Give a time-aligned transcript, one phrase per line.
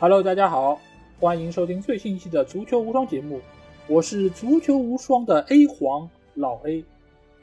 [0.00, 0.80] Hello，大家好，
[1.18, 3.40] 欢迎收听最新一期的足球无双节目，
[3.88, 6.84] 我是足球无双的 A 黄老 A。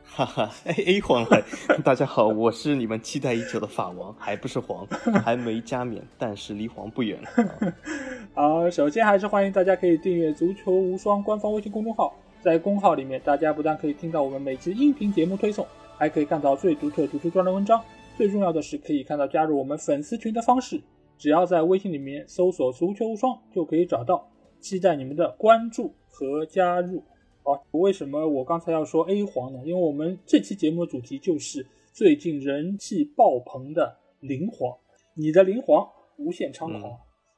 [0.05, 1.43] 哈哈，A A 黄来，
[1.83, 4.87] 大家好，我是你们期待已久的法王，还不是黄，
[5.21, 7.73] 还没加冕，但是离黄不远了。
[8.33, 17.83] 好，首先还是欢迎大家可以订阅足球无双官方微信公众号，在公号里面，大家不但可以听到我们每期音频节目推送，还可以看到最独特足球专栏文章，
[18.15, 20.79] 最重要的是可以看到加入我们粉丝群的方式，
[21.17, 24.29] 只要在微信里面搜索“足球无双”就可以找到，
[24.59, 27.03] 期待你们的关注和加入。
[27.43, 29.61] 好，为什么我刚才要说 A 黄呢？
[29.63, 34.75] 因为我们这期节目的主题就是最近人气爆棚的灵皇，
[35.15, 36.91] 你的灵皇无限猖狂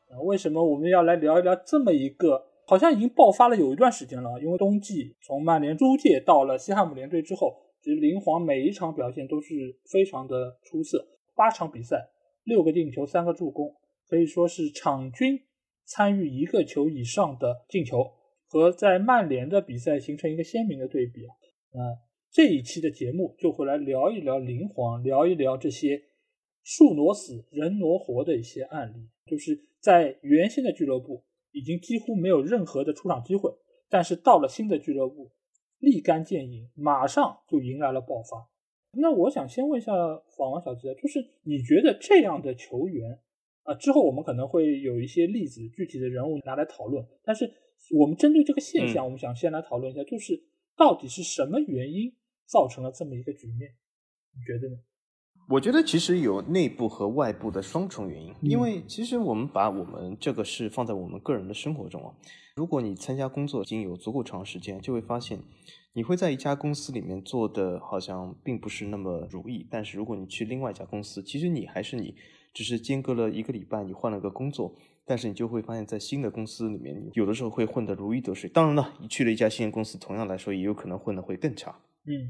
[0.10, 0.20] 啊！
[0.24, 4.40] 为什么我们要来聊一聊这么一个好像已经爆发了有一段时间了？
[4.42, 12.08] 因为冬季从曼联租借到了西汉姆联队之后，其实灵皇每一场表现都是非常的出色，八场比赛
[12.48, 13.76] 六个进球三个助攻，
[14.08, 15.40] 可以说是场均
[15.84, 18.14] 参与一个球以上的进球。
[18.50, 21.36] 和在曼联的比赛形成一个鲜明的对比啊！
[21.74, 21.82] 那
[22.32, 26.02] 这一期的节目就会来聊一聊灵皇，聊一聊这些
[26.64, 33.52] 树挪死人挪活的一些案例，就是在原先的俱乐部已经几乎没有任何的出场机会，
[33.90, 35.30] 但是到了新的俱乐部
[35.80, 38.48] 立竿见影，马上就迎来了爆发。
[39.00, 39.94] 那我想先问一下
[40.38, 43.20] 法王小吉，就是你觉得这样的球员
[43.64, 47.52] 啊，之后我们可能会有一些例子、具体的人物拿来讨论，但是。
[47.96, 50.44] 我们针对这个现象，我们想先来讨论一下，就是
[50.76, 52.12] 到底是什么原因
[52.44, 53.72] 造成了这么一个局面？
[54.34, 54.80] 你觉得呢？
[55.50, 62.14] 我觉得其实有内部和外部的双重原因，因为其实我们把我们这个事放在我们个人的生活中啊，
[62.56, 65.40] 如果你参加工作已经有足够长时间，就会发现
[65.94, 72.14] 你会在一家公司里面做的好像并不是那么如意，但是如果你去另外一家公司，其实你还是你，
[72.54, 74.76] 只是间隔了一个礼拜，你换了个工作。
[75.10, 78.50] 但是你就会发现，在新的公司里面，有的时候会混得如鱼得水。
[78.50, 81.80] 当然了，你去了一家新的公司，同样来说，也有可能混得会更差。
[82.06, 82.28] 嗯，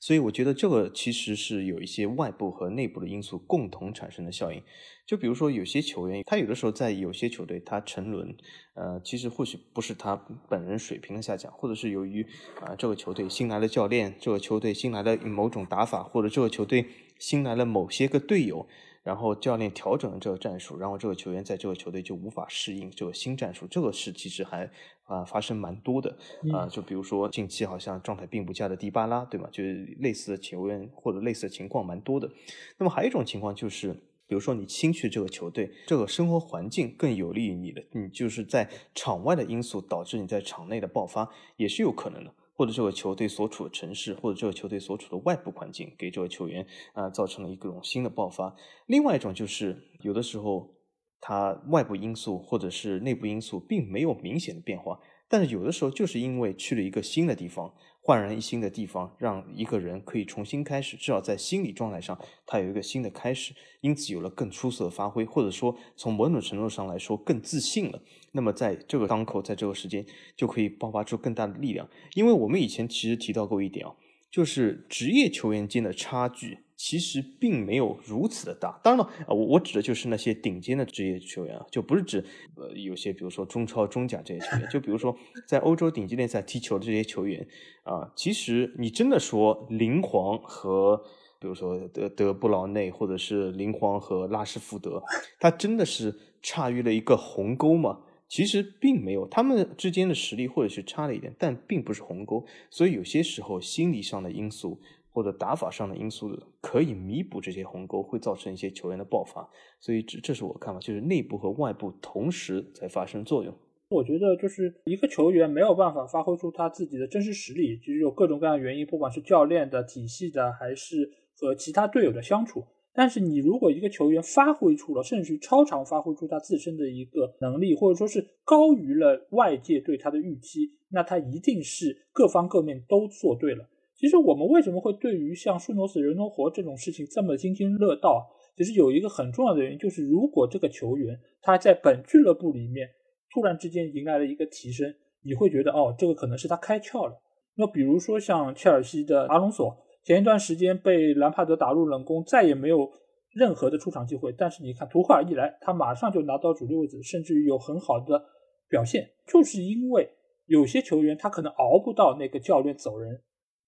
[0.00, 4.62] 所以我觉得这个其实是有一些外部和内部的因素共同产生的效应。
[5.06, 8.36] 就比如说，有些球员，他有的时候在有些球队他沉沦，
[8.74, 10.14] 呃，其实或许不是他
[10.48, 12.26] 本人水平的下降，或者是由于
[12.60, 16.86] 啊这个球队新来的教练，这个球队新来的某种打法，或者这个球队
[17.18, 18.66] 新来了某些个队友。
[19.08, 24.70] 然后教练调整了这个战术，然后这个球员在这个球队就无法适应这个新战术，这个事其实还
[25.04, 26.14] 啊发生蛮多的
[26.52, 29.48] 啊，就比如说近期好像状态并不佳的迪巴拉，对吗？
[29.50, 32.30] 就是类似的球员或者类似的情况蛮多的。
[32.76, 33.94] 那么还有一种情况就是，
[34.26, 41.26] 比如说你新去这个球队，这个生活环境更有利于你的，你就是在场外的因素导致你在场内的爆发
[41.56, 42.34] 也是有可能的。
[42.58, 48.56] 或者这个球队所处的城市，或者这个球队所处的外部环境，给这个球员啊造成了一种新的爆发。
[48.86, 50.74] 另外一种就是，有的时候
[51.20, 54.98] 他外部因素或者是内部因素并没有明显的变化，
[55.28, 57.72] 但是有的时候就是因为去了一个新的地方。
[58.00, 63.52] 焕然一新的地方，让一个人可以重新开始，至少在心理状态上，他有一个新的开始，
[63.82, 68.00] 因此有了更出色的发挥，或者说从某种程度上来说更自信了。
[68.32, 70.04] 那么在这个当口，在这个时间，
[70.36, 71.88] 就可以爆发出更大的力量。
[72.14, 73.94] 因为我们以前其实提到过一点啊，
[74.30, 76.58] 就是职业球员间的差距。
[76.80, 78.78] 其实并没有如此的大。
[78.84, 82.24] 当然了，啊，我我指的就是那些顶尖的职业球员啊，就不是指
[82.54, 84.68] 呃有些比如说中超、中甲这些球员。
[84.70, 85.12] 就比如说
[85.44, 87.44] 在欧洲顶级联赛踢球的这些球员
[87.82, 91.02] 啊，其实你真的说林皇和
[91.40, 95.02] 比如说德德布劳内，或者是林皇和拉什福德，
[95.40, 98.02] 他真的是差于了一个鸿沟吗？
[98.28, 102.44] 其实并没有，他们之间的实力或者是差了一点，但并不是鸿沟。
[102.70, 104.78] 所以有些时候心理上的因素。
[105.10, 106.30] 或者打法上的因素
[106.60, 109.48] 可以弥补这些鸿沟，会造成一些球员的爆发，
[109.80, 113.52] 所以这这是我看法，就是内部和外部同时在发生作用。
[113.88, 122.64] 我觉得就是一个球员没有办法发挥出他自己的真实实力，其实有各种各样的原因，不管是教练的体系的，还是和其他队友的相处。
[122.98, 133.68] 但是你如果一个球员发挥出了，甚至超常发挥出他自身的一个能力，或者说是高于了外界对他的预期，那他一定是各方各面都做对了。
[133.94, 138.28] 其实我们为什么会对于像树挪死人挪活这种事情这么津津乐道？
[138.56, 142.88] 其实有一个很重要的原因，就是如果这个球员他在本俱乐部里面
[143.32, 144.92] 突然之间迎来了一个提升，
[145.22, 147.14] 你会觉得哦，这个可能是他开窍了。
[147.54, 149.76] 那比如说像切尔西的阿隆索，
[150.08, 152.90] 前一段时间被兰帕德打入冷宫，再也没有
[153.34, 154.32] 任何的出场机会。
[154.32, 158.24] 但是你看图赫尔一来，他马上就拿到主力位置，甚至于有很好的
[158.70, 160.08] 表现，就是因为
[160.46, 163.20] 有些球员他可能熬不到那个教练走人。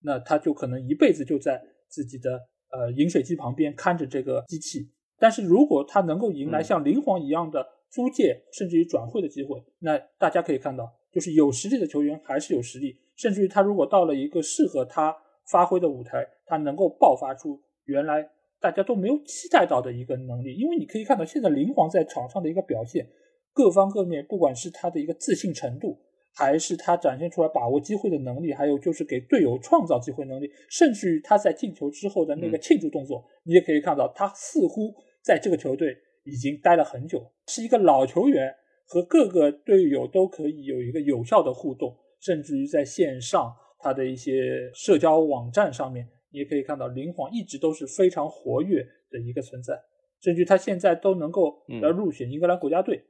[0.03, 2.41] 那他就可能一辈子就在自己的
[2.71, 9.63] 呃饮水机旁边看着这个机器，但是如果他能够迎来像灵皇一样的租借甚至于转会的机会。
[9.81, 15.15] 那大家可以看到，就是有实力的球员还是有实力，甚至于他如果到了一个适合他
[15.51, 18.29] 发挥的舞台，他能够爆发出原来
[18.61, 20.55] 大家都没有期待到的一个能力。
[20.55, 23.07] 因为你可以看到，现在林皇在场上的一个表现，
[23.53, 25.99] 各方各面，不管是他的一个自信程度。
[26.33, 34.95] 还是他展现出来把握机会的能力，还有就是给队友创造机会能力，甚至于他在进球之后的那个庆祝动作，你也可以看到，他似乎
[35.25, 35.93] 在这个球队
[36.25, 38.55] 已经待了很久，是一个老球员，
[38.87, 49.75] 和各个队友都可以有一个有效的互动，甚至于在线上他的一些社交网站上面，你也可以看到林皇一直都是非常活跃的一个存在，
[50.21, 53.03] 甚至他现在都能够来入选英格兰国家队。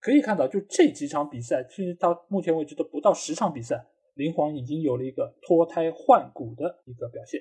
[0.00, 3.84] 可以看到，就这几场比赛，其实到目前为止都不到十场比赛，
[4.14, 7.40] 林皇已经有了一个脱胎换骨的一个表现。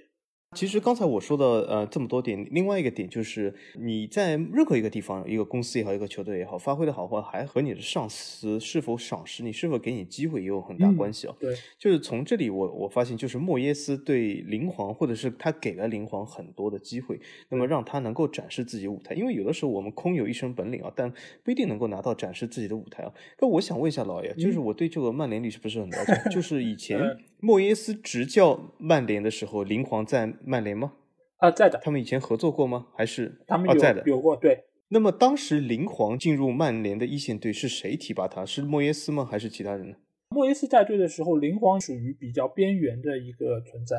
[0.56, 11.36] 其实刚才我说的呃这么多点，另外一个点就是你在任何一个地方，一个公司也好，一个球队也好，发挥的好坏还和你的上司是否赏识你，是否给你机会也有很大关系啊。
[11.38, 19.14] 对，就是从这里我我发现，就是莫耶斯对林皇，或者是他给了林皇很多的机会，那么让他能够展示自己舞台。
[19.16, 21.12] 因为有的时候我们空有一身本领啊，但
[21.44, 23.14] 不一定能够拿到展示自己的舞台啊。
[23.42, 27.00] 那我想问一下老爷，就是我对这个曼联历史不是很了解， 就是以前
[27.42, 30.34] 莫耶斯执教曼联的时候，林皇在。
[30.46, 30.94] 曼联吗？
[31.38, 31.80] 啊，在的。
[31.84, 32.88] 他们以前合作过吗？
[32.96, 34.36] 还是他们有在的有过？
[34.36, 34.66] 对。
[34.90, 38.46] 那么当时林皇进入曼联的一线队是谁提拔他？
[38.46, 39.26] 是莫耶斯吗？
[39.26, 39.96] 还是其他人呢？
[40.30, 43.98] 莫耶斯带队的时候，林皇属于比较边缘的一个存在，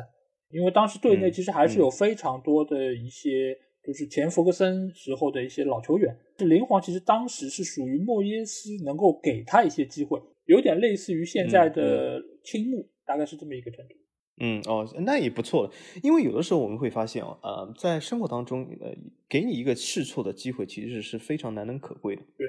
[0.51, 6.15] 因为当时队内其实还是有非常多的一些，就是前弗格森时候的一些老球员。
[6.37, 13.95] 这林皇其实当时是属于莫耶斯能够给他一些机会，有点类似于现在的青木，大概是这么一个程度。
[14.39, 15.71] 嗯哦，那也不错了，
[16.01, 18.95] 因为有的时候我们会发现哦，呃，在生活当中，呃，
[19.27, 22.21] 给你一个试错的机会，其实是非常难能可贵的。
[22.37, 22.47] 对。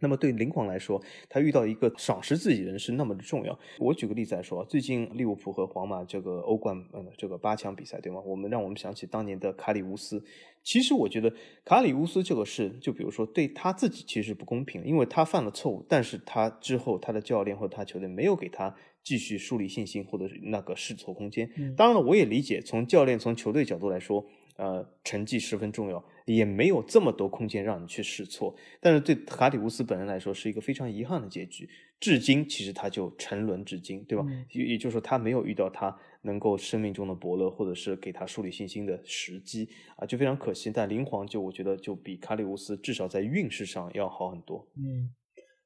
[0.00, 1.00] 那么对林皇来说，
[1.30, 3.58] 他遇到一个赏识自己人是那么的重要。
[3.78, 8.20] 我举个例子来说，最近利物浦和皇马这个欧冠呃这个八强比赛，对吗？
[8.20, 10.22] 我们让我们想起当年的卡里乌斯。
[10.62, 11.32] 其实我觉得
[11.64, 21.48] 卡里乌斯这个事，就比如说对他自己其实不公平，因为他犯了错误，但是他之后他的教练或者他球队没有给他继续树立信心或者是那个试错空间。
[21.76, 24.26] 当然了，我也理解从教练从球队角度来说。
[24.56, 28.54] 呃，成绩十分重要，也没有这么多空间让你去试错。
[28.80, 31.68] 但是对卡里乌斯本人来说，是一个非常遗憾的结局。
[31.98, 34.24] 至今，其实他就沉沦至今，对吧？
[34.52, 40.70] 也也就是说，他没有遇到他能够生命中的伯乐，或者是给他树立信心的时机啊，就非常可惜。
[40.72, 44.64] 但林皇就我觉得就比卡里乌斯至少在运势上要好很多。
[44.76, 45.10] 嗯，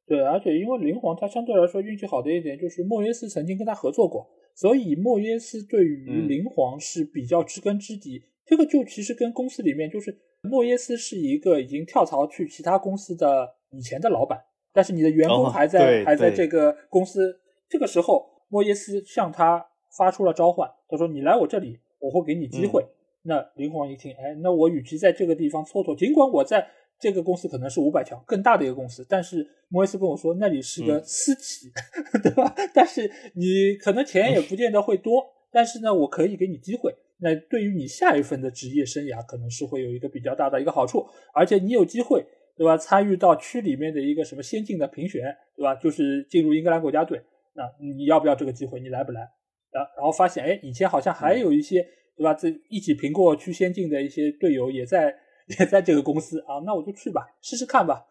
[0.08, 8.22] 对，而且因为林皇他相对来说运气好的一点，就是莫耶斯曾经跟他合作过，所以莫耶斯对于林皇是比较知根知底。
[8.46, 14.40] 这个就其实跟公司里面就是莫耶斯是一个已经跳槽去其他公司的以前的老板，
[14.72, 17.38] 但是你的员工还在还在这个公司。
[17.69, 19.66] 这个时候，莫耶斯向他
[19.99, 22.82] 发出了召唤，他说：“你来我这里，我会给你机会。”
[23.24, 26.67] 那林皇一听，哎，那我与其在这个地方蹉跎，尽管我在
[27.00, 31.70] 这个公司可能是五百强更大的一个公司，但是莫伊斯跟我说那里是个私企，
[32.22, 32.55] 对吧？
[32.74, 36.94] 但是你可能钱也不见得会多，但是呢，我可以给你机会。
[37.20, 42.24] 那对于你下一份的职业生涯，可能是会有一个比较大的一个好处，而且你有机会，
[42.56, 42.76] 对吧？
[42.76, 45.22] 参与到区里面的一个什么先进的评选，
[45.56, 45.74] 对吧？
[45.74, 47.20] 就是进入英格兰国家队，
[47.55, 48.78] 那你要不要这个机会？
[48.81, 49.20] 你来不来？
[49.22, 51.84] 啊，然后发现，哎，以前好像还有一些，
[52.17, 52.32] 对吧？
[52.34, 55.14] 这一起评过区先进的一些队友也在
[55.58, 58.06] 也在这个公司啊，那我就去吧，试试看吧。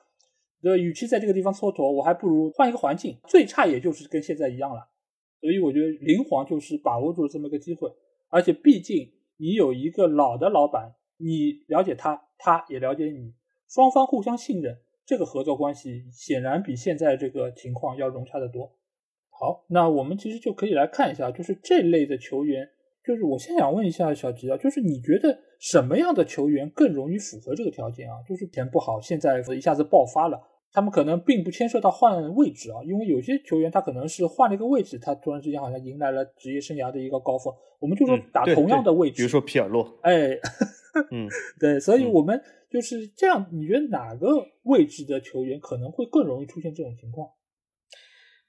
[0.61, 4.89] 对，与其在这个地方蹉跎，我还不如换一个环境，最差也就是跟现在一样了。
[5.39, 7.91] 所以我觉得林皇就是把握住了这么个机会。
[8.29, 13.33] 而且毕竟你有一个老的老板，你了解他，他也了解你，
[13.69, 18.73] 双方互相信任，这个合作关系显然比现在这个情况要融洽的多。
[19.29, 22.67] 好，那我们其实就可以来看一下，就是这类的球员，
[23.07, 28.15] 就是我先想问一下小吉啊，就是你觉得什么样的球员更容易符合这个条件啊？
[28.27, 30.37] 就是前不好，现在一下子爆发了。
[30.73, 37.51] 他们可能并不牵涉到换位置啊，因为有些球员他可能是换了一个位置，他突然之间好像迎来了职业生涯的一个高峰。
[37.79, 40.31] 我们就说打同样的位置，比如说皮尔洛，哎，
[41.11, 43.47] 嗯， 对，所以我们就是这样。
[43.51, 44.27] 你觉得哪个
[44.63, 47.29] 位置的球员可能会更容易出现这种情况？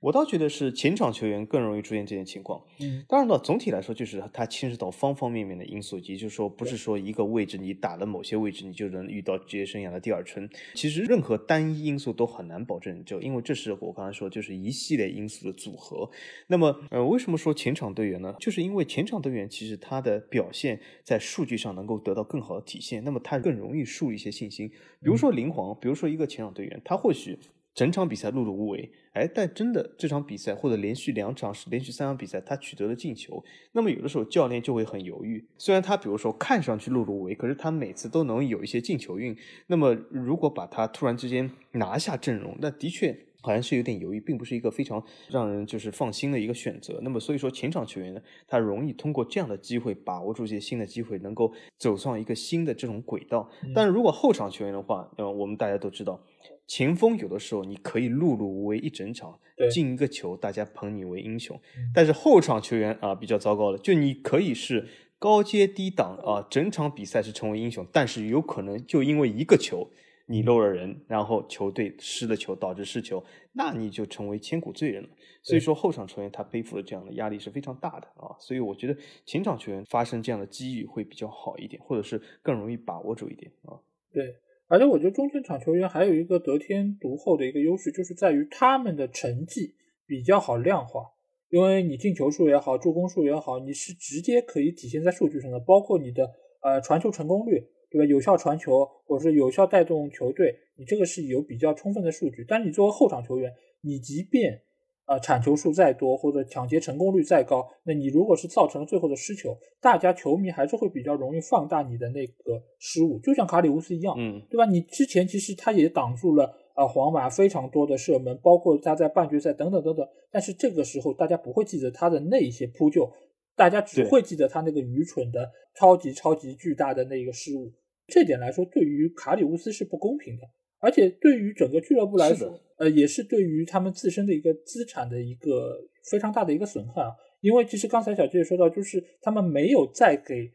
[0.01, 2.63] 我倒觉得是前场球员更容易出现这些情况。
[2.81, 10.49] 嗯，当然了，总体来说就是它牵涉到方方面面的因素，也就是说，不是说一个位置你打了某些位置，你就能遇到职业生涯的第二春。
[10.75, 16.09] 其实任何单一因素都很难保证，就因为这是我刚才说，就是一系列因素的组合。
[16.47, 18.35] 那么，呃，为什么说前场队员呢？
[18.39, 24.69] 就是因为前场队员其实他的表现在数据上能够得到更好的体现，那么他更容易树一些信心。
[24.69, 27.37] 比如说林皇，比如说一个前场队员，他或许。
[27.79, 35.47] 整场比赛碌碌无为，哎，但真的这场比赛或者连续两场、连续三场比赛，他取得了进球，那么有的时候教练就会很犹豫。
[35.57, 39.37] 虽然他比如说看上去碌碌无为，可是他每次都能有一些进球运。
[39.69, 46.99] 那么如果把他突然之间拿下阵容，那的确好像是有点犹豫，并不是一个非常让人就是放心的一个选择。
[47.03, 53.49] 那么所以说前场球员呢，他容易通过这样的机会把握住一些新的机会，能够走上一个新的这种轨道。
[53.73, 56.21] 但是如果后场球员的话，呃，我们大家都知道。
[56.69, 59.41] 前锋有的时候你可以碌碌无为一整场，
[59.73, 61.59] 进一个球大家捧你为英雄，
[61.95, 64.87] 但是后场球员啊比较糟糕了，就你可以是
[65.19, 69.91] 高阶低档啊，整场比赛是成为英雄，但是有可能就因为一个球
[70.27, 75.09] 你漏了人，然后球队失了球导致失球，那你就成为千古罪人了。
[75.43, 78.95] 所以说后场球员他背负的这样的压力是非常大的啊，所以我觉得
[79.25, 83.81] 前场球员发生这样的机遇会比较好一点，或者是更容易把握住一点啊。
[84.13, 84.37] 对。
[84.69, 89.75] 而且我觉得中前场球员还有一个得天独厚的一个优势，就是在于他们的成绩
[90.07, 91.01] 比较好量化，
[91.49, 96.31] 因为你进球数也好，助攻数也好，你是直接可以体现在数据上的，包括你的
[96.63, 97.59] 呃传球成功率，
[97.91, 98.05] 对吧？
[98.05, 102.45] 有效传球或者是有效带动球队，你这个是有比较充分的数据。
[102.47, 104.61] 但你作为后场球员，你即便
[105.09, 114.67] 啊，铲球数再多或者抢劫成功率再高，那你如果是造成了最后的失球，大家球迷还是会比较容易放大你的那个失误，就像卡里乌斯一样，嗯，对吧？
[114.67, 123.11] 你之前其实他也挡住了啊皇马非常多的射门，包括他在半决赛等等等等，但是这个时候大家不会记得他的那一些扑救，
[123.57, 127.73] 大家只会记得他那个愚蠢的超级超级巨大的那个失误。
[128.09, 130.43] 这点来说，对于卡里乌斯是不公平的。
[130.81, 135.77] 而且对于整个俱乐部来说，呃，也是对于他们自身的一个资产的一个
[136.11, 137.11] 非常大的一个损害啊。
[137.41, 140.51] 因为其实刚才小杰也说到，就是他们没有再给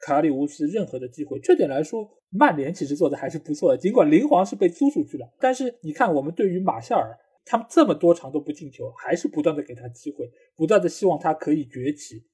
[0.00, 1.38] 卡里乌斯任何的机会。
[1.38, 3.78] 这点来说，曼联其实做的还是不错的。
[3.78, 12.24] 尽管林皇是被租出去了，但是你看，我们对于马夏尔，他们这么多场都不进球，还是不断的给他机会，不断的希望他可以崛起，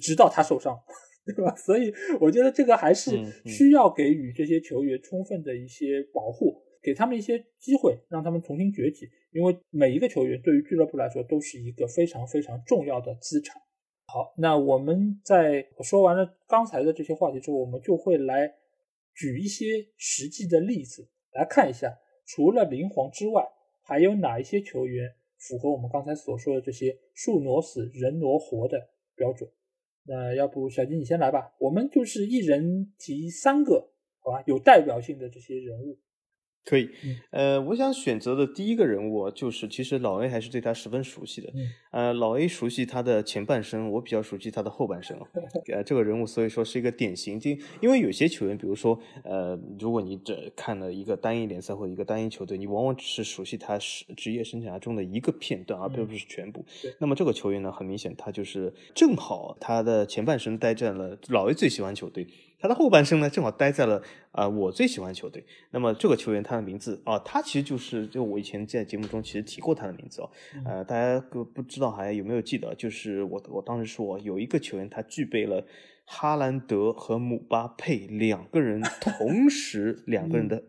[0.00, 0.78] 直到他受伤，
[1.26, 1.54] 对吧？
[1.56, 6.62] 所以我觉得这个还是需要给予这些球员充分的一些保护。
[6.82, 13.60] 给他们一些机会，让他们重新崛起，因为每一个球员对于俱乐部来说都是一个非常非常重要的资产。
[14.06, 18.54] 好，那我们在说完了刚才的这些话题之后，我们就会来
[19.14, 23.44] 举一些实际的例子来看一下，除了林皇之外，
[23.82, 29.50] 还有哪一些球员符合我们刚才所说的这些树挪死，人挪活的标准？
[30.04, 35.98] 那要不小金你先来吧，我们就是一人提三个，好吧，有代表性的这些人物。
[36.68, 36.90] 可以，
[37.30, 41.50] 呃，我想选择的第一个人物就是，其实老 A 还是对他十分熟悉的。
[41.90, 45.18] 呃，老 A 熟悉他的前半生，我比较熟悉他的后半生。
[45.72, 56.62] 呃，这个人物所以说是一个典型，就因为有些球员，比如说，呃，如果你只看了一个单一联赛或者一个单一球队，你往往只是熟悉他是职业生涯中的一个片段，而并不是全部。
[56.98, 62.26] 那么这个球员呢，很明显他就是正好他的前半生待在了老 A 最喜欢球队。
[62.60, 65.44] 他的后半生呢，正好待在了啊我最喜欢球队。
[65.70, 70.30] 那么这个球员他的名字啊，他其实就是就我以前在节目中其实提过他的名字哦。
[70.64, 72.74] 呃，大家不不知道还有没有记得？
[72.74, 75.64] 就是我我当时说有一个球员他具备了
[76.04, 80.62] 哈兰德和姆巴佩两个人 同时两个人的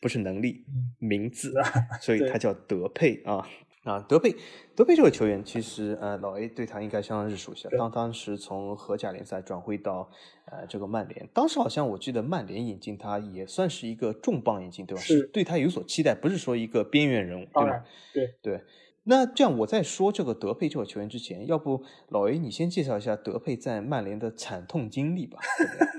[0.00, 0.64] 不是能力
[0.98, 1.54] 名字，
[2.00, 3.46] 所以他叫德佩啊。
[3.84, 4.36] 啊，德佩，
[4.76, 7.78] 德佩这个球员其实，呃，老 A 对他应该相当是熟悉了。
[7.78, 10.10] 当当时从荷甲联赛转会到，
[10.44, 15.02] 呃，这个曼联，当时好像我记得曼联引进他也算是一个重磅引进，对吧？
[15.02, 17.84] 是对他有所期待，不是说一个边缘人物，对吧？
[18.12, 18.60] 对对。
[19.04, 25.38] 那这样我在说这个德佩这个球员之前，要不老 A 你先介绍一下德佩在曼联的惨痛经历吧？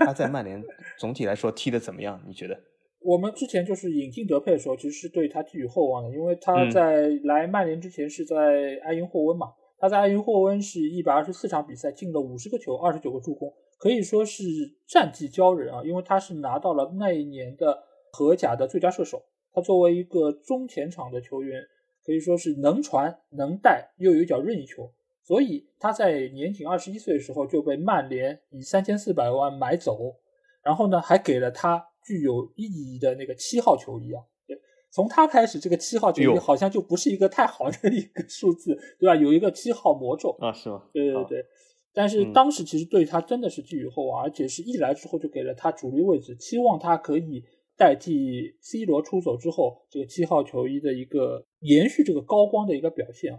[0.05, 0.63] 他在曼联
[0.99, 2.21] 总体来说踢的怎么样？
[2.27, 2.61] 你觉得？
[3.03, 9.47] 我们之前就是引进德佩的时候，其实是对他寄予厚望的，因为他在来曼联之前是在埃因霍温嘛，
[9.79, 14.43] 他在埃因霍温是一百二十四场比赛进了五十个球，二十九个助攻，可以说是
[14.87, 19.23] 战绩骄人啊，因为他是拿到了那一年的荷甲的最佳射手。
[19.51, 21.59] 他作为一个中前场的球员，
[22.05, 24.89] 可以说是能传能带，又有一脚任意球，
[25.23, 30.15] 所以他在年仅二十一岁的时候就被曼联以三千四百万买走，
[30.63, 31.87] 然后呢还给了他。
[32.03, 34.59] 具有意义的那个七号球衣啊，对，
[34.91, 39.15] 从他开始，这个七号球衣好像就不是一个太好的一个数字，对吧？
[39.15, 40.83] 有一个七号魔咒啊，是吗？
[40.93, 41.45] 对对对。
[41.93, 47.43] 但是当时其实对他真的是寄予厚望，而且是一来之后就给了他主力位置，期望他可以
[47.77, 53.37] 代替 C 罗出走之后，这个七号球衣的一个延续这个高光的一个表现。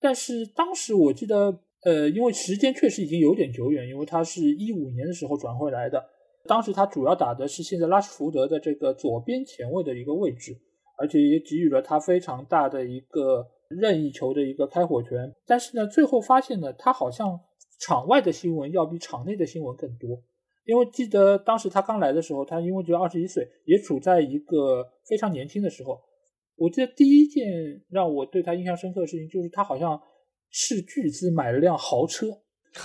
[0.00, 6.02] 但是当时我记得，呃，因为时间确实已经有点久远，因为他是一五年的时候转会来的。
[6.46, 10.56] 当时他主要打的是现在拉什福德的这个左边前卫的一个位置，
[10.98, 15.32] 而且也给予了他非常大的一个任意球的一个开火权。
[15.46, 17.38] 但是呢，最后发现呢，他好像
[17.80, 20.22] 场外的新闻要比场内的新闻更多。
[20.64, 26.00] 因为记得当时他刚来的时候，他因为只有二十一岁，也处在一个非常年轻的时候。
[26.54, 30.00] 我记得第一件让我对他印象深刻的事情，就是他好像
[30.50, 32.26] 斥巨资买了辆豪车。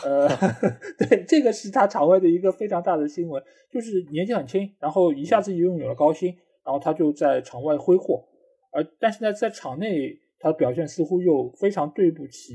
[0.04, 0.28] 呃，
[1.00, 3.42] 对，这个是他场外的一个非常大的新闻，
[3.72, 8.24] 就是年纪很轻，然后一下子就拥有了高薪，然后他就在场外挥霍。
[8.72, 12.54] 而但是呢，在场内他的表现似乎又非常对不起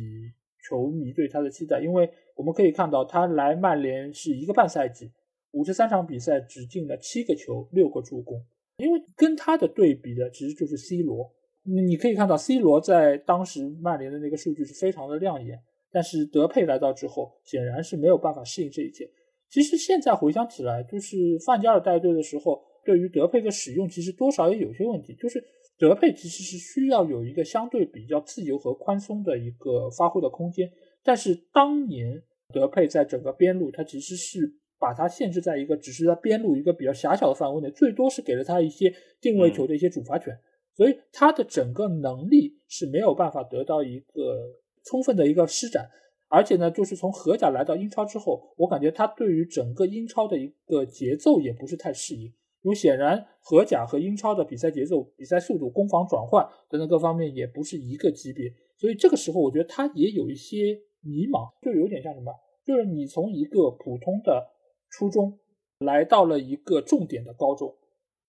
[0.69, 5.11] 球迷对他的期待，因为我们可以看到他来曼联是一个半赛季，
[5.53, 8.41] 五十三场比赛只进了七个球，六个助攻。
[8.77, 11.31] 因为跟他的对比的其实就是 C 罗，
[11.65, 15.59] 你可以看到 C 罗在当时曼联的那个数据是非常的亮眼，
[15.93, 19.09] 但是德佩来到之后，显然是没有办法适应这一切。
[19.49, 25.45] 其实现在回想起来，就是范加尔带队的时候，对于德佩的使用其实多少也有些问题，就是
[25.79, 30.73] 德佩其实是需要有一个相对比较自由和宽松的一个发挥的空间，
[31.05, 32.23] 但是当年
[32.53, 34.59] 德佩在整个边路，他其实是。
[34.83, 40.37] 把它限制在一个只是在边路一个比较狭小的范围内，最多是给了他一些定位球的一些主罚权，
[40.75, 44.53] 所以他的整个能力是没有办法得到一个
[44.85, 45.91] 充分的一个施展。
[46.29, 52.23] 而且呢，就是从荷甲来到英超之后，我感觉他对于整个英超的一个节奏也不是太适应，
[52.63, 62.33] 因为显然荷甲和英超的比赛节奏、比赛速度、攻防转换等等各方面也不是一个级别，所以这个时候我觉得他也有一些迷茫，就有点像什么，
[62.65, 64.53] 就是你从一个普通的。
[64.95, 65.39] 初中
[65.79, 67.75] 来到了一个重点的高中，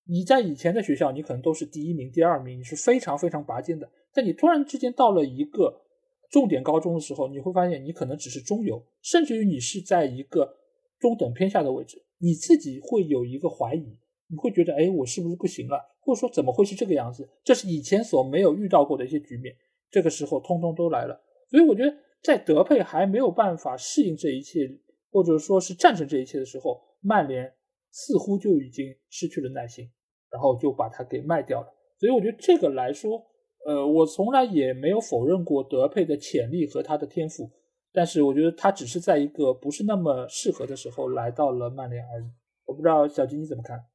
[0.08, 3.92] 你在以前的学校，你可能都是第一名、第二名，你是非常非常拔尖的。
[4.14, 5.82] 但你突然之间到了一个
[6.34, 10.58] 重点高中的时候，你会发现你可能只是中游，甚至于你是在一个
[11.00, 13.96] 中等偏下的位置，你自己会有一个怀疑，
[14.30, 15.80] 你会觉得，哎，我是不是不行了？
[16.02, 17.30] 或者说怎么会是这个样子？
[17.44, 19.56] 这是以前所没有遇到过的一些局面，
[19.92, 21.22] 这个时候通通都来了。
[21.52, 24.80] 所以我觉得，在德佩还没有办法适应这一切。
[25.12, 27.54] 或者说是战胜这一切的时候，曼联
[27.92, 29.88] 似乎就已经失去了耐心，
[30.32, 31.68] 然后就把它给卖掉了。
[32.00, 33.24] 所以我觉得这个来说，
[33.66, 37.50] 呃，我从来也没有否认过德佩的潜力和他的天赋，
[37.92, 42.26] 但是我觉得他只是在一个不是那么适合的时候来到了曼联而已。
[42.66, 43.86] 我不知道小金你怎么看？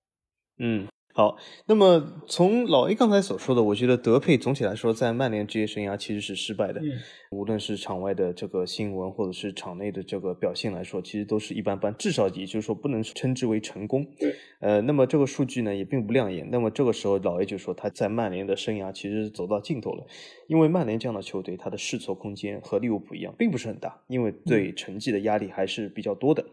[0.59, 0.87] 嗯。
[1.19, 6.81] 好，那么从老 A 刚才所说的，我觉得德佩总体来说在曼联职业生涯其实是失败的，
[7.33, 14.07] 无论是场外的这个新闻，或者是场内的这个表现来说，其实都是一般般，至少也就是说不能称之为成功。
[14.17, 16.49] 对，呃，那么这个数据呢也并不亮眼。
[16.53, 20.07] 那么这个时候老 A 就说他在曼联的生涯其实是走到尽头了，
[20.47, 26.47] 因为曼联这样的球队，他的试错空间和利物浦一样，并不是很大，因为对成绩的压力还是比较多的。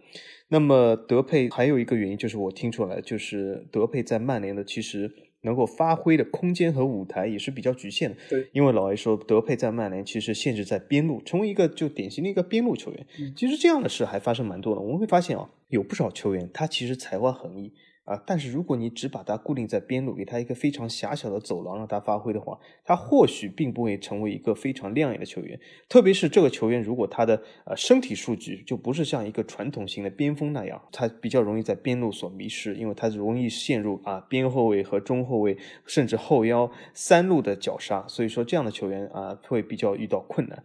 [0.48, 8.16] 那么德佩还有一个原因，就是我听出来，就是德佩在曼联的其实能够发挥的空间和舞台也是比较局限的。
[8.30, 13.06] 对，因为老 A 说德佩在曼联其实限制在边路，成为一个就典型的一个边路球员。
[13.36, 14.82] 其实这样的事还发生蛮多的。
[14.82, 17.74] 我们会发现啊，有不少球员他其实才华横溢。
[18.06, 25.60] 啊，但是如果你只把它固定在边路，给他一个非常狭小的走廊让他发挥的话，他或许并不会成为一个非常亮眼的球员。
[25.90, 38.06] 特别是这个球员，如果他的呃身体数据就不是像一个传统型的边锋那样，他比较容易在边路所迷失，因为他容易陷入啊边后卫和中后卫甚至后腰三路的绞杀。
[38.08, 40.64] 所以说这样的球员啊会比较遇到困难。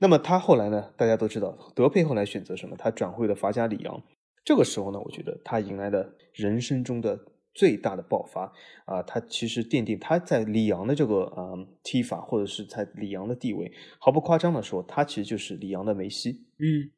[0.00, 0.90] 那么他后来呢？
[0.96, 2.74] 大家都知道，德佩后来选择什么？
[2.76, 4.02] 他转会了法甲里昂。
[4.42, 7.18] 这个时候呢，我觉得他迎来了人生中的
[7.52, 8.52] 最大的爆发
[8.84, 9.02] 啊！
[9.02, 16.46] 他其实奠定他在里昂的这个呃踢法，或者是在里昂的地位，毫不夸张的说，他其实就是里昂的梅西。
[16.58, 16.90] 嗯，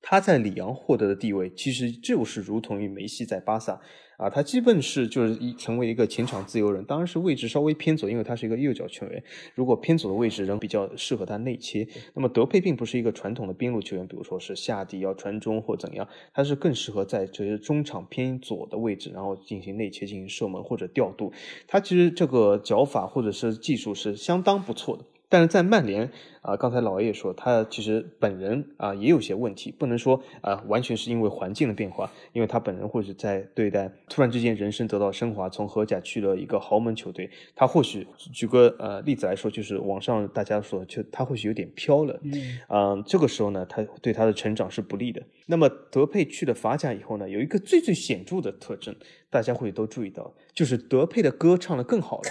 [0.00, 3.80] 他在里昂获得的地位，其实就是如同于梅西在巴萨。
[4.16, 9.22] 啊，他基本是就是一成为一个前场自由人，当然是位置稍微偏左，因为他是一个右脚球员。
[9.54, 21.32] 如果偏左的位置仍比较适合他内切，那么德佩并不是一个传统的边路球员，比如说是下底要传中或怎样，他是更适合在这些中场偏左的位置，然后进行内切、进行射门或者调度。
[21.66, 25.04] 他其实这个脚法或者是技术是相当不错的。
[25.34, 26.08] 但是在曼联
[26.42, 42.20] 啊，刚才老爷也说，他其实本人啊也有些问题，不能说啊完全是因为环境的变化，因为他本人或许在对待突然之间人生得到升华，从荷甲去了一个豪门球队，他或许举个呃例子来说，就是网上大家说就他或许有点飘了，
[42.68, 45.20] 嗯，这个时候呢，他对他的成长是不利的。
[45.46, 48.94] 那么德佩去了法甲以后呢，有一个最最显著的特征，
[49.30, 52.30] 大家会都注意到，就是德佩的歌唱的更好了。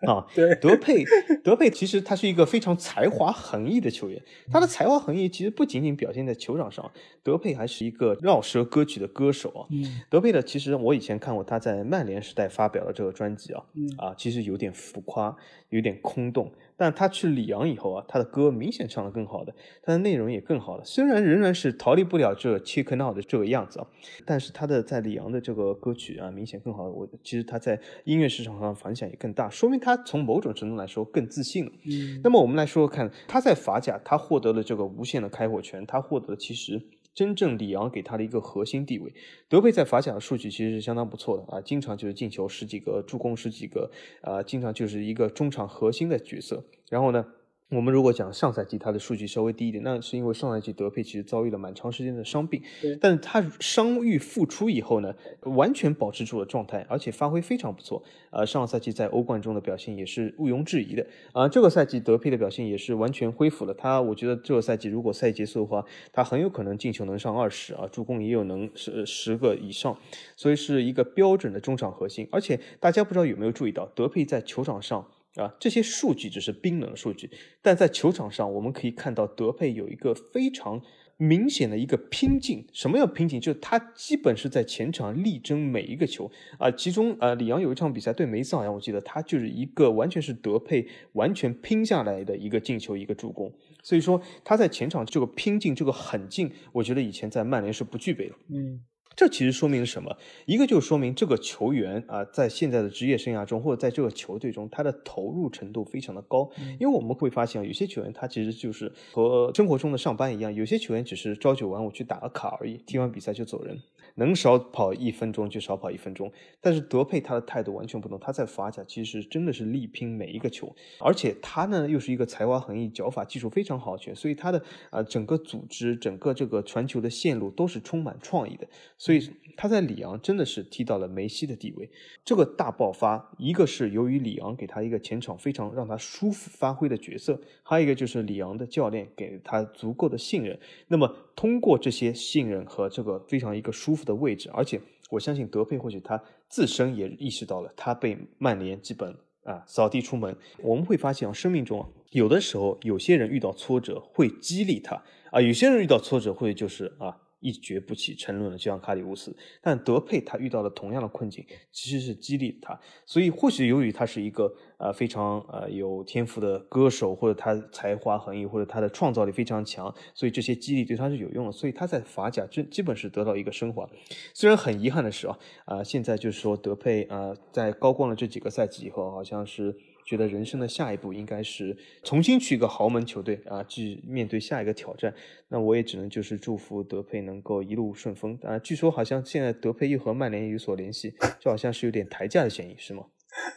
[0.06, 0.26] 啊。
[0.34, 1.04] 对，德佩，
[1.42, 4.22] 德佩其实他是一个非常才华横溢的球员。
[4.50, 6.90] 他的才华横溢其实不仅仅表现在球场上，
[7.22, 9.66] 德佩还是一个绕舌歌曲的歌手啊。
[9.70, 15.34] 嗯德佩的其实我以前看过他在曼联时代发表的这个专辑啊，嗯啊，其实有点浮夸，
[15.70, 16.52] 有点空洞。
[16.78, 20.84] 但他去里昂以后啊，他的歌明显唱得更好的，他的内容也更好了。
[20.84, 23.86] 虽然仍然是逃离不了这 Chick Now 的这个样子啊，
[24.24, 26.84] 但是他的在里昂的这个歌曲啊，明显更好。
[26.88, 31.72] 我其实他在音乐市场上反响也更大，说明他从某种程度来说更自信了。
[31.84, 36.80] 嗯那么我们来说说看，他在法甲，他获得了这个无限的开火权，他获得了其实
[37.18, 39.12] 真正里昂给他的一个核心地位。
[39.48, 46.64] 德佩在法甲的数据其实是相当不错的啊，经常就是进球十几个，助攻十几个，啊，经常就是一个中场核心的角色。
[46.88, 47.26] 然后呢？
[47.70, 52.62] 我们如果讲上赛季他的数据稍微低一点，那是因为上赛季德佩其实遭遇了蛮长时间的伤病，
[52.98, 58.02] 但是他伤愈复出以后呢，完全保持住了状态，而且发挥非常不错。
[58.30, 61.06] 呃，上个赛季在欧冠中的表现也是毋庸置疑的。
[61.32, 63.74] 啊、这个赛季德佩的表现也是完全恢复了。
[63.74, 69.94] 他我觉得这个赛季如果赛季结束的话，他很有可能进球能上二十啊，助攻也有能十十个以上，
[70.36, 72.26] 所以是一个标准的中场核心。
[72.32, 75.06] 而且大家不知道有没有注意到，德佩在球场上。
[75.38, 77.30] 啊，这些数据只是冰冷的数据，
[77.62, 80.82] 但在球场上，我们可以看到德佩有一个非常
[81.16, 82.66] 明显的一个拼劲。
[82.72, 83.40] 什么叫拼劲？
[83.40, 86.70] 就是他基本是在前场力争每一个球啊。
[86.70, 93.52] 其中啊，里昂有一场比赛对梅斯，好像我记得他就是一个完全是德佩完全拼下来的一个进球，一个助攻。
[93.82, 98.34] 所以说他在前场这个拼劲、这个狠劲，我觉得以前在曼联是不具备的。
[98.50, 98.80] 嗯
[99.18, 100.16] 这其实说明了什么？
[100.46, 106.48] 一个就说明这个球员啊、在现在的职业生涯中，或者在这个球队中，他的投入程度非常的高。
[106.78, 113.76] 因为我们会发现啊，有些球员他其实就是和生活中的上班一样，有些球员只是朝九晚五去打个卡而已，踢完比赛就走人，
[114.16, 116.30] 能少跑一分钟就少跑一分钟。
[116.60, 128.66] 但是德佩他的态度完全不同，他在法甲其实真的是力拼每一个球，而且他呢又是一个才华横溢、脚法技术非常好的球员，所以他的啊、整个组织、整个这个传球的线路都是充满创意的。
[128.96, 131.88] 所以他在里昂真的是踢到了梅西的地位。
[132.24, 140.58] 这个大爆发，一个是由于里昂给他一个前场非常让他舒服发挥的角色，还有一个就是里昂的教练给他足够的信任。
[140.88, 150.36] 那么通过这些信任和这个非常一个舒服的位置，而且我相信德佩或许他自身也意识到了他被曼联基本啊扫地出门。
[150.60, 157.16] 我们会发现啊，生命中啊，有的时候有些人遇到挫折会激励他啊，有些人遇到挫折会就是啊。
[157.40, 159.36] 一蹶不起，沉沦了，就像卡里乌斯。
[159.60, 162.78] 但德佩他遇到了同样的困境，其实是激励他。
[163.06, 171.52] 所以或许由于他是一个呃非常呃有天赋的歌手，或者他才华横溢，或者他的创造力非常强，所以这些激励对他是有用的。
[171.52, 173.88] 所以他在法甲真基本是得到一个升华。
[174.34, 179.76] 虽然很遗憾的是啊，啊、现在就是说德佩啊、在高光了这几个赛季以后，好像是。
[180.08, 185.12] 觉得人生的下一步应该是重新去一个豪门球队啊，去面对下一个挑战。
[185.48, 188.58] 那我也只能就是祝福德佩能够一路顺风啊。
[188.58, 193.04] 据说好像现在德佩又和曼联有所联系，就好像是有点抬价的嫌疑，是吗？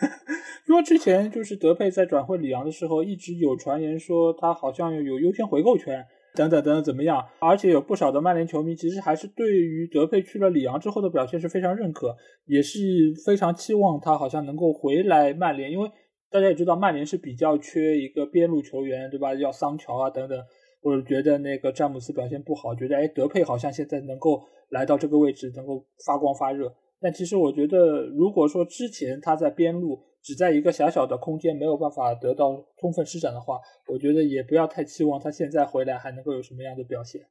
[0.67, 12.79] 因为之前就是德佩在转会里昂的时候，一直有传言说他好像有优先回购权，等等等等怎么样，而且有不少的曼联球迷其实还是对于德佩去了里昂之后的表现是非常认可，也是
[13.25, 15.89] 非常期望他好像能够回来曼联，因为
[16.32, 19.34] 大家也知道曼联是比较缺一个边路球员，对吧？
[19.36, 20.41] 要桑乔啊等等，
[20.82, 26.74] 或者觉得那个詹姆斯表现不好，觉得哎德佩好像现在能够来到这个位置，能够发光发热。
[27.02, 37.22] 但其实我觉得，如果说之前他在边路只在一个狭小的空间没有办法得到充分施展的话，我觉得也不要太期望他现在回来还能够有什么样的表现。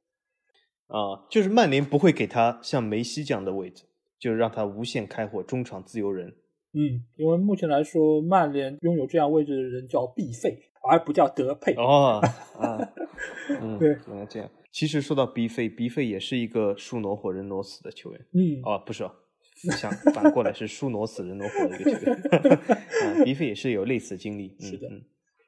[0.87, 3.85] 啊，就是曼联不会给他像梅西这样的位置，
[4.19, 6.35] 就是让他无限开火，中场自由人。
[6.73, 10.57] 嗯，因为目前来说，曼联拥有这样位置的人叫毕费，
[10.89, 11.73] 而不叫德佩。
[11.75, 12.21] 哦
[12.57, 12.79] 啊，
[13.61, 14.49] 嗯，对原来这样。
[14.71, 18.25] 其实说到 B 费，B 费也是一个树挪活人挪死的球员。
[18.33, 19.11] 嗯，哦，不是哦，
[19.77, 22.15] 想反过来是树挪死人挪活的一个球员。
[23.19, 24.55] 啊，B 费也是有类似经历。
[24.59, 25.01] 嗯是的嗯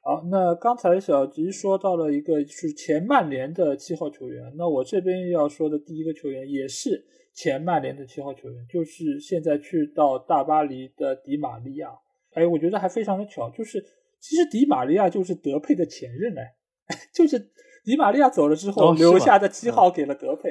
[0.05, 11.89] 好，那刚才小吉说到了一个是前曼联的七号球员，那我这边要说的第一个球员也是前曼联的七号球员，就是现在去到大巴黎的迪马利亚。
[12.33, 13.83] 哎，我觉得还非常的巧，就是
[14.19, 16.55] 其实迪马利亚就是德佩的前任哎，
[17.13, 17.51] 就是
[17.83, 20.49] 迪马利亚走了之后哦留下的七号给了德佩。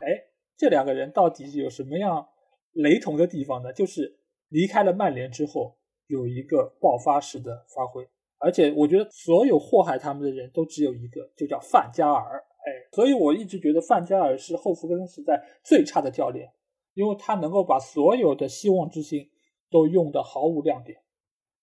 [0.00, 0.24] 哎、
[0.56, 2.26] 这两个人到底有什么样
[2.72, 3.72] 雷同的地方呢？
[3.72, 4.18] 就是
[4.48, 8.08] 离开了曼联之后，有一个爆发式的发挥。
[8.38, 12.42] 而且我觉得所有祸害他们的人都只有一个，就叫范加尔。
[12.64, 16.48] 哎，所以我一直觉得范加尔是后福根时代最差的教练，
[16.94, 19.28] 因为他能够把所有的希望之星
[19.70, 20.98] 都用的毫无亮点。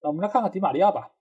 [0.01, 1.12] 那我们来看看迪玛利亚吧，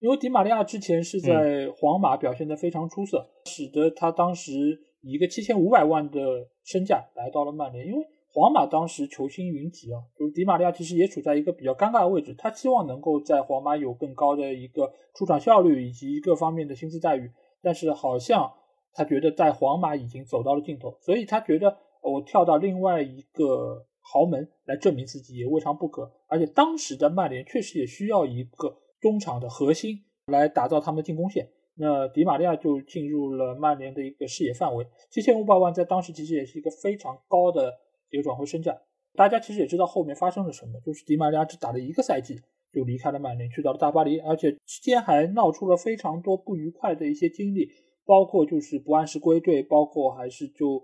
[0.00, 7.86] 因为迪玛利亚之前是在皇马表现得非常出色，使得他当时以一个七千五百万的身价来到了曼联。
[7.86, 17.30] 因为皇马当时球星云集啊，就是迪玛利亚其实也处在一个比较尴尬的位置，他希望能够在皇马有更高的一个出场效率以及各方面的薪资待遇，
[17.62, 18.52] 但是好像
[18.98, 23.86] 他觉得在皇马已经走到了尽头，所以他觉得我跳到另外一个。
[24.10, 31.50] 豪门来证明自己也未尝不可，而且当时的曼联确实也需要一个中场的核心来打造他们的进攻线。
[31.74, 37.74] 那迪马利亚就进入了曼联的一个视野范围，七千五百万在当时其实也是一个非常高的
[38.08, 38.74] 一个转会身价。
[39.14, 42.40] 大家其实也知道后面发生了什么，就是迪马利亚只打了一个赛季
[42.72, 47.68] 就离开了曼联，去到了大巴黎，而且期间还闹出了非常多不愉快的一些经历，
[48.08, 50.82] 包括就是不按时归队，包括还是就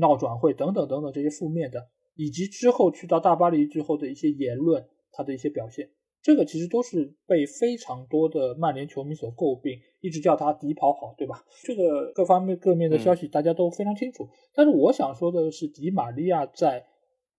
[0.00, 1.86] 闹转会等等等等这些负面的。
[2.16, 5.88] 以及之后去到大巴黎之后的一些言论，他的一些表现，
[6.20, 11.44] 这个其实都是被非常多的曼联球迷所诟病，一直叫他“迪跑好”，对吧？
[11.64, 14.28] 这个各方面各面的消息大家都非常清楚。
[14.52, 16.84] 但是我想说的是，迪玛利亚在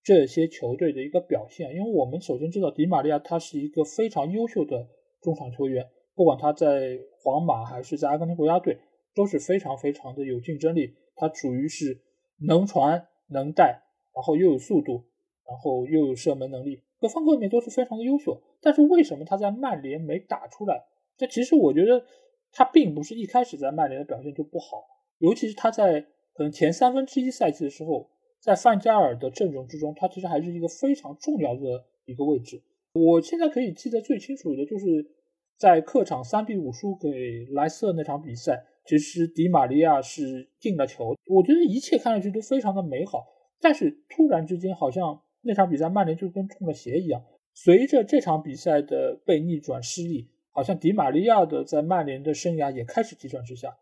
[0.02, 4.88] 这些球队的一个表现，因为我们首先知道迪玛利亚他是一个非常优秀的
[5.22, 8.80] 中场球员，不管他在皇马还是在阿根廷国家队，
[9.16, 10.96] 都是非常非常的有竞争力。
[11.16, 12.02] 他属于是
[12.40, 13.84] 能传能带。
[14.14, 15.06] 然后又有速度，
[15.48, 18.42] 然后又有射门能力，各方各面都是非常的优秀。
[18.60, 20.84] 但是为什么他在曼联没打出来？
[21.16, 22.04] 这其实我觉得
[22.52, 24.84] 他并不是一开始在曼联的表现就不好，
[25.20, 26.02] 尤其是他在
[26.34, 28.10] 可能前三分之一赛季的时候，
[28.42, 32.62] 在范加尔的阵容之中，他其实还是一个非常重要的一个位置。
[32.94, 35.10] 我现在可以记得最清楚的就是
[35.58, 43.26] 在客场三比五输给莱斯特那场比赛，其实迪马利亚是进了球，我觉得一切看上去都非常的美好。
[43.60, 47.24] 但是突然之间，好像那场比赛曼联就跟中了邪一样。
[47.54, 53.78] 随着这场比赛的被逆转失利，好像迪玛利亚的在曼联的生涯也开始急转直下。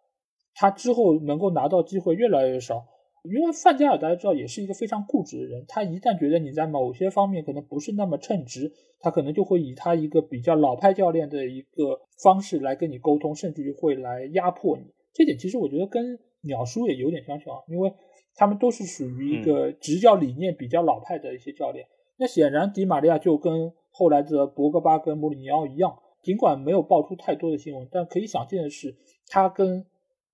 [0.53, 2.85] 他之后能够拿到机会越来越少，
[3.23, 5.65] 因为范加尔大家知道也是一个非常固执的人。
[5.67, 14.83] 他一旦觉得你在某些方面可能不是那么称职，他可能就会以他一个比较老派教练的一个方式来跟你沟通，甚至于会来压迫你。
[15.13, 17.93] 这点其实我觉得跟鸟叔也有点相像，因为。
[18.35, 21.85] 他们都是属于一个执教理念比较老派的一些教练。
[22.15, 28.95] 那显然，迪玛利亚就跟后来的博格巴跟穆里尼奥一样，尽管没有爆出太多的新闻，但可以想见的是，
[29.27, 29.85] 他跟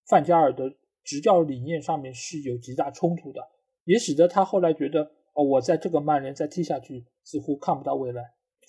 [0.08, 0.72] 范加尔的
[1.06, 3.40] 执教理念上面是有极大冲突的，
[3.86, 8.22] 也使得他后来觉得，哦，我在这个曼联再踢下去似乎看不到未来。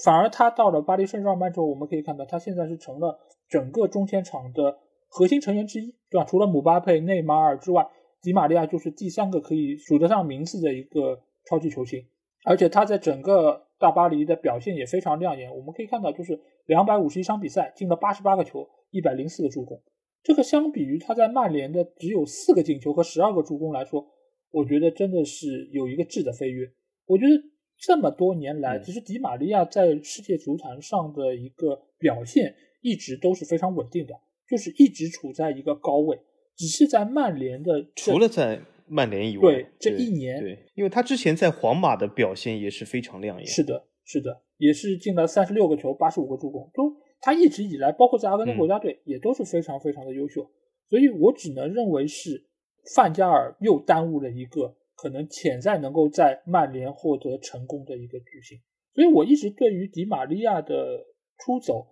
[0.04, 3.18] 反而他到了巴黎圣日耳曼之后，我们可以看到，他现在是成了
[3.48, 6.24] 整个中前场的核心成员之一，对吧？
[6.24, 7.88] 除了姆巴佩、内马尔之外。
[8.22, 12.04] 迪玛利亚就是第三个可以数得上名字的一个超级球星，
[12.44, 15.54] 而且他在整个大巴黎的表现也非常亮眼。
[15.54, 19.80] 我们可以看到，就是两百五十一场比赛进了八十八个球，一百零四个助攻。
[20.26, 24.04] 这个相比于他在曼联的只有四个进球和十二个助攻来说，
[24.50, 26.68] 我觉得真的是有一个质的飞跃。
[27.04, 27.30] 我觉得
[27.78, 34.14] 这么多年来，其实迪玛利亚在世界足坛上的一个表现一直都是非常稳定的，
[34.50, 36.18] 就是一直处在一个高位。
[36.56, 43.46] 只是在曼联的，除了在曼联以外，对这一年，对，因为他之前在皇马的表现也是非常亮眼。
[43.46, 50.50] 是的，是的，也是进了三十六个球，八十五个助攻，都他一直以来，包括在阿根廷国家队也都是非常非常的优秀。
[50.88, 52.46] 所以我只能认为是
[52.94, 58.60] 范加尔又耽误了一个可能潜在能够在曼联获得成功的一个巨星。
[58.94, 61.04] 所以我一直对于迪玛利亚的
[61.38, 61.88] 出走，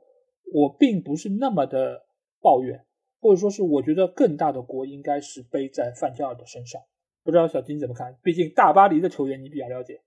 [0.53, 2.07] 我并不是那么的
[2.41, 2.85] 抱怨。
[3.21, 6.81] 或者说是，我觉得更大的锅应该是背在范加尔的身上。
[7.23, 8.15] 不知道小金怎么看？
[8.23, 10.01] 毕竟大巴黎的球员你比较了解。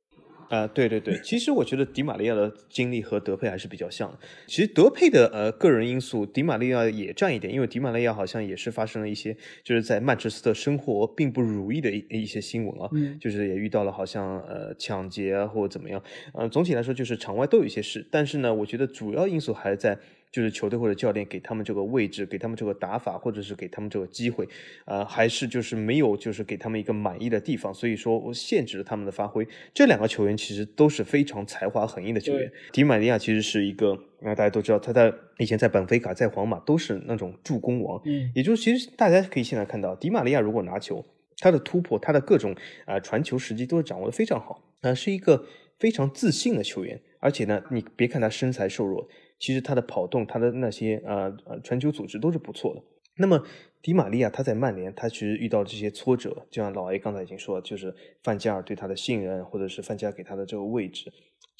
[0.49, 4.19] 啊，对对对，其实我觉得迪玛利亚的经历和德佩还是比较像的。
[4.47, 16.01] 其实德佩的呃个人因素，迪玛利亚也占一点，因为迪玛利亚好像也是发生了一些就是在曼彻斯特生活并不如意的一一些新闻啊，就是也遇到了好像呃抢劫啊或者怎么样。
[16.33, 19.97] 呃，总体来说就是场外都有一些事，但是呢，我觉得主要因素还是在。
[20.31, 24.47] 就是球队或者教练给他们这个位置，给他们这个打法，或者是给他们这个机会，
[24.85, 29.47] 呃，还是就是没有，就是给他们一个满意的地方，所以说我限制了他们的发挥。
[29.73, 32.51] 这两个球员其实都是非常才华横溢的球员。
[32.71, 38.01] 迪马利亚其实是一个，那大家都知道，他在以前在本菲卡、在皇马都是那种助攻王。
[38.05, 41.03] 嗯，也就是其实大家可以现在看到，迪马利亚如果拿球，
[41.37, 45.45] 他的突破，他的各种啊传球时机都是掌握的非常好，啊，是一个
[45.79, 46.99] 非常自信的球员。
[47.19, 49.07] 而且呢，你别看他身材瘦弱。
[49.39, 52.82] 其实他的跑动，他的那些呃呃传球组织都是不错的。
[53.19, 53.43] 那么
[53.82, 61.12] 迪玛利亚他在曼联，他其实遇到这些挫折，就像老 A 刚才已经说，就是范加尔对他的信任，或者是范加尔给他的这个位置，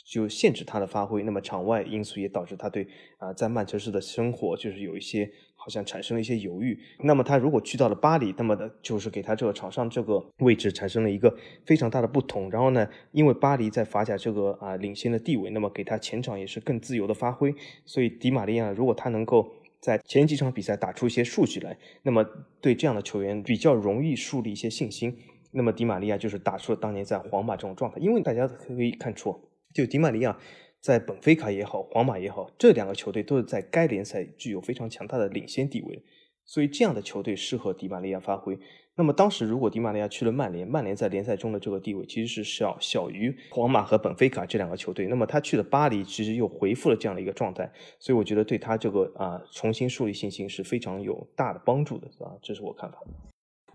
[0.06, 1.24] 就限制他的发挥。
[1.24, 2.88] 那么场外因素也导致他对
[3.18, 5.32] 啊在曼彻斯的生活就是有一些
[5.68, 6.80] 好像产生了一些犹豫。
[7.00, 12.50] 那么他如果去到了巴黎，那么的就是给他这个场上这个位置产生了一个非常大的不同。
[12.50, 17.54] 然后呢，因为巴黎在法甲这个啊领先的地位，那么给他前场也是更自由的发挥。
[17.86, 19.46] 所以迪玛利亚如果他能够
[19.82, 22.26] 在前几场比赛打出一些数据来，那么
[22.62, 25.14] 对这样的球员比较容易树立一些信心。
[25.52, 29.38] 那么迪玛利亚就是打出了当年在皇马这种状态，因为大家可以看出，
[29.74, 30.38] 就迪玛利亚
[30.82, 36.04] 在本菲卡也好，皇马也好，这两个球队都是在该联赛具有非常强大的领先地位，
[36.46, 38.58] 所以这样的球队适合迪玛利亚发挥。
[38.96, 52.36] 那么当时如果迪玛利亚去了曼联，曼联在联赛中的这个地位其实是小小于皇马和本菲卡这两个球队，那么他去了巴黎，其实又恢复了这样的一个状态，所以我觉得对他这个啊重新树立信心是非常有大的帮助的，是吧？
[52.42, 52.98] 这是我看法。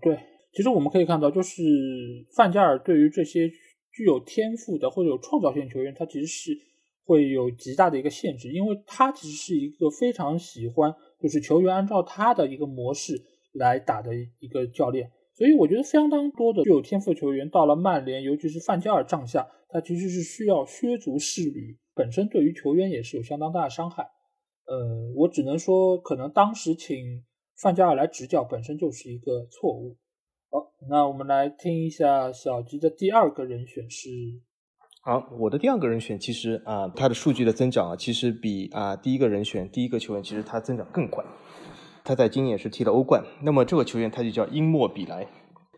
[0.01, 0.17] 对。
[0.55, 1.63] 其实我们可以看到，就是
[2.35, 3.49] 范加尔对于这些
[3.91, 6.51] 具有天赋的或者有创造性球员，他其实是
[7.05, 13.21] 会有极大的一个限制，因为他其实是一个非常喜欢就是球员按照他的一个模式
[13.53, 15.11] 来打的一个教练。
[15.35, 24.03] 所以我觉得相当多的具有天赋球员到了曼联，尤其是范加尔帐下，他其实是需要削足适履，本身对于球员也是有相当大的伤害。
[24.65, 27.23] 呃，我只能说，可能当时请
[27.59, 29.97] 范加尔来执教本身就是一个错误。
[30.49, 34.09] 好，那我们来听一下小吉的第二个人选是。
[35.05, 41.21] 好，我的第二个人选其实啊，他的数据的增长啊，其实比啊第一个人选第一个球员其实他增长更快。
[42.05, 43.21] 他在今年也是踢了欧冠。
[43.41, 45.27] 那么这个球员他就叫英莫比莱。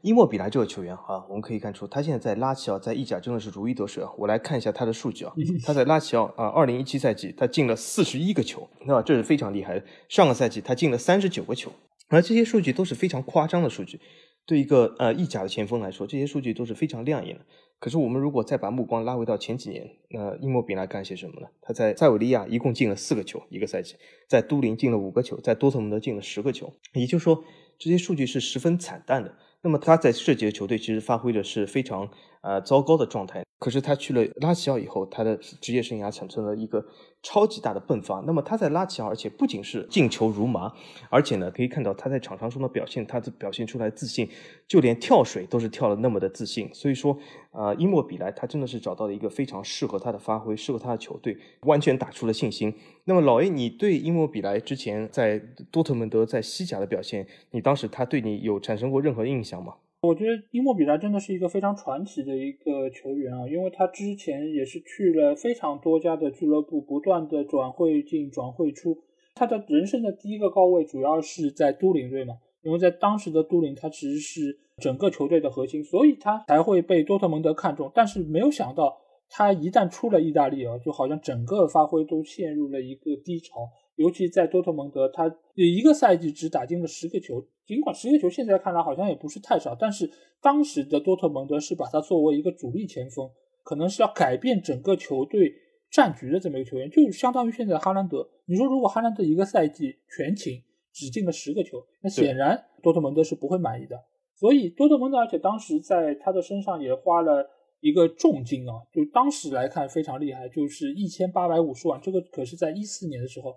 [0.03, 4.11] 英莫比莱这个球员啊，我们可以看出他现在在拉齐奥在意甲真的是如鱼得水啊。
[4.15, 5.33] 我来看一下他的数据啊，
[5.65, 9.83] 他在拉齐奥啊，二零一七赛季他进了四十一个球，那么这是非常厉害的。
[10.07, 11.71] 上个赛季他进了三十九个球，
[12.09, 13.99] 而这些数据都是非常夸张的数据。
[14.45, 17.43] 对一个呃意甲的前锋来说，这些数据都是非常亮眼的。
[17.79, 21.47] 可是我们如果再把目光拉回到前几年，那伊莫比莱干些什么呢？
[21.61, 23.95] 他在塞维利亚一共进了四个球一个赛季，
[24.27, 26.73] 在都灵进了五个球，在多特蒙德进了十个球。
[26.93, 27.43] 也就是说，
[27.77, 29.35] 这些数据是十分惨淡的。
[29.61, 32.09] 那么他在这几个球队其实发挥的是非常
[32.41, 33.43] 呃糟糕的状态。
[33.57, 36.85] 可是他去了拉齐奥以后，他的职业生涯产生了一个
[37.23, 38.19] 超级大的迸发。
[38.27, 40.71] 那么他在拉齐奥，而且不仅是进球如麻，
[41.09, 44.29] 而且呢可以看到他在场上中的表现，他的表现出来自信，
[44.67, 46.69] 就连跳水都是跳的那么的自信。
[46.73, 47.17] 所以说，
[47.51, 52.73] 呃，伊莫比莱他真的是找到了一个非常适合他的发挥，适合他的球队，完全打出了信心。
[53.05, 55.39] 那么老 A，你对伊莫比莱之前在
[55.71, 59.75] 多特蒙德在西甲的表现，你当时他对你有产生过任何印象吗？
[60.05, 68.97] 我觉得伊莫比莱真的是一个非常传奇的一个球员啊，因为他之前也是去了非常多家的俱乐部，不断的转会进、转会出。
[69.33, 77.91] 他的人生的第一个高位主要是在都灵队嘛，因为在当时的都灵，他其实是整个球队的核心，所以他才会被多特蒙德看中。
[77.93, 78.97] 但是没有想到，
[79.29, 83.67] 他一旦出了意大利啊，就好像整个发挥都陷入了一个低潮。
[83.95, 90.09] 尤其在多特蒙德，他一个赛季只打进了十个球，尽管十个球现在看来好像也不是太少，但是
[90.41, 93.29] 当时的多特蒙德是把他作为一个主力前锋，
[93.63, 95.53] 可能是要改变整个球队
[95.89, 98.27] 战局的这么一个球员，就相当于现在哈兰德。
[98.45, 103.97] 你说如果哈兰德一个赛季全勤只进了十个球，那显然多特蒙德是不会满意的。
[104.35, 113.55] 所以多特蒙德，而且当时在他的身上也花了一个重金啊，就当时来看非常厉害，就是一千八百五十万，这个可是在一四年的时候。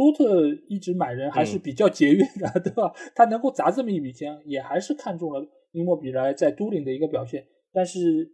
[0.00, 2.90] 多特一直买人还是比较节约的， 对吧？
[3.14, 7.46] 他能够砸这么一笔钱，也还是看中了伊莫比莱在都灵的一个表现。
[7.70, 8.32] 但是，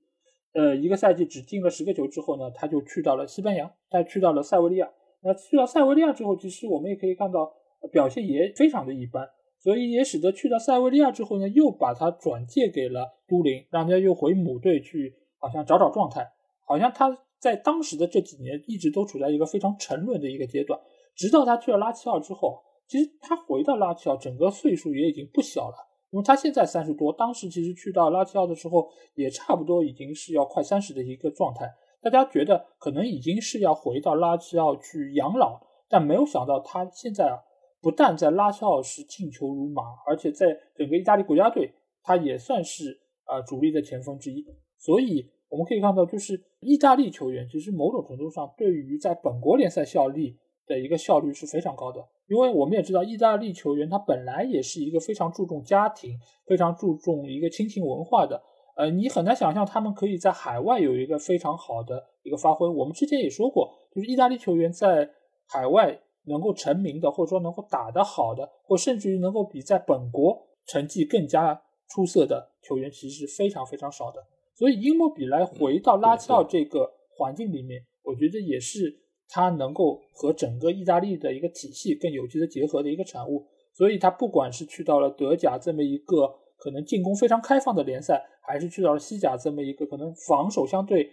[0.52, 4.88] 呃，一个赛季只进了十个球之后呢，他就去到了西班牙，他去到了塞维利亚。
[5.22, 7.52] 那去到塞维利亚之后，其实我们也可以看到
[7.90, 16.30] 表现也非常的一般，所以也使得去到塞维利亚之后呢，又把他转借给了都灵，让他又回母队去，好像找找状态。
[16.64, 20.80] 好像他在当时的这几年一直都处在一个非常沉沦的一个阶段。
[21.16, 25.74] 直到他去了拉齐奥之后，其实他回到拉齐奥，整个岁数也已经不小了，
[26.10, 31.68] 因为他现在三十多，当时其实去到拉齐奥的时候，也差不多已经是要快三十的一个状态。
[32.02, 37.40] 大家觉得可能已经是要回到拉齐奥去养老，但没有想到他现在啊，
[37.80, 41.72] 不但在拉齐奥是进球如麻，而且在整个意大利国家队，
[42.02, 44.46] 他也算是啊主力的前锋之一。
[44.78, 50.36] 所以我们可以看到，就是意大利球员其实某种程度上对于在本国联赛效力。
[50.66, 58.42] 的一个效率是非常高的，因为我们也知道，意大利球员他本来也是一个非常注重家庭、非常注重一个亲情文化的。
[58.76, 62.68] 呃，你很难想象他们可以在海外有一个非常好的一个发挥。
[62.68, 65.08] 我们之前也说过，就是意大利球员在
[65.48, 74.22] 海外能够成名的，或者说能够打得好的，或甚至于能够比在本国成绩更加出色的球员，其实是非常非常少的。
[74.54, 77.86] 所以，英莫比莱回到拉齐奥这个环境里面。
[78.02, 83.46] 我觉得也是他能够和整个意大利的一个体系更有机的结合的一个产物。
[83.72, 91.10] 所以他不管是去到了德甲这么一个可能进攻非常开放的联赛，还是去到了西甲这么一个可能防守相对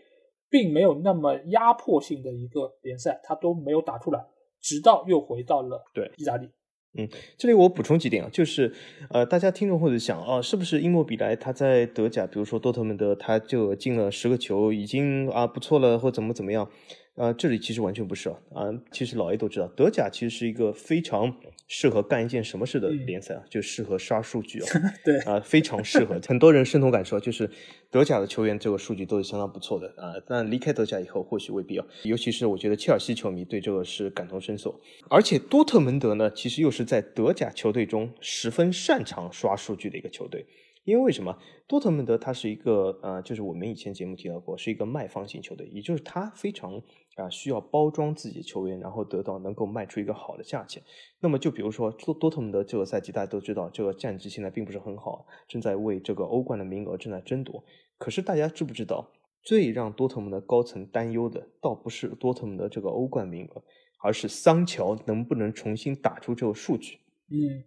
[0.49, 4.25] 并没有那么压迫性的一个联赛，他都没有打出来，
[4.61, 6.47] 直到又回到了对意大利。
[6.95, 8.71] 嗯，这里我补充几点啊，就是
[9.09, 16.69] 呃，大家听众或者想啊，是不是因莫比莱他在德甲，比如说多特蒙德，他就进了十个球，已经啊不错了，或怎么怎么样？
[17.15, 18.35] 啊，这里其实完全不是啊！
[18.53, 21.31] 啊，其实老 A 都知道，德甲其实是一个非常
[21.67, 24.67] 适合干一件什么事的联赛啊，就适合刷数据啊。
[25.05, 27.47] 对啊，非常适合，很多人深同感受，就是
[27.91, 30.13] 德甲的球员这个数据都是相当不错的啊。
[30.25, 31.85] 但离开德甲以后，或许未必啊。
[32.03, 40.47] 尤其是我觉得切尔西球迷对这个是感同身受，而且多特蒙德呢，其实又是在德甲球队中十分擅长刷数据的一个球队。
[40.85, 46.81] 因为为什么多特蒙德它是一个呃，就是我们以前节目提到过，是一个卖方型球队，也就是它非常
[47.15, 50.81] 啊需要包装自己的球员，然后得到能够卖出一个好的价钱。
[51.19, 57.63] 那么就比如说多多特蒙德这个赛季，大家都知道这个战绩现在并不是很好，正在为这个欧冠的名额正在争夺。
[57.97, 59.11] 可是大家知不知道，
[59.41, 63.63] 最让多特蒙德高层担忧的，倒不是多特蒙德这个欧冠名额，
[64.01, 66.99] 而是桑乔能不能重新打出这个数据。
[67.29, 67.63] 嗯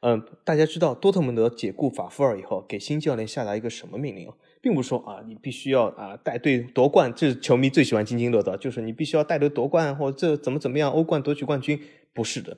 [0.00, 4.34] 嗯，大家知道多特蒙德解雇法夫尔以后，给新教练下达一个什么命令啊？
[4.64, 11.78] 并不是说啊，你必须要啊带队夺冠，这是球迷最喜欢津津乐道，就是你必须要带队夺冠，或者这怎么怎么样，欧冠夺取冠军，
[12.14, 12.56] 不是的。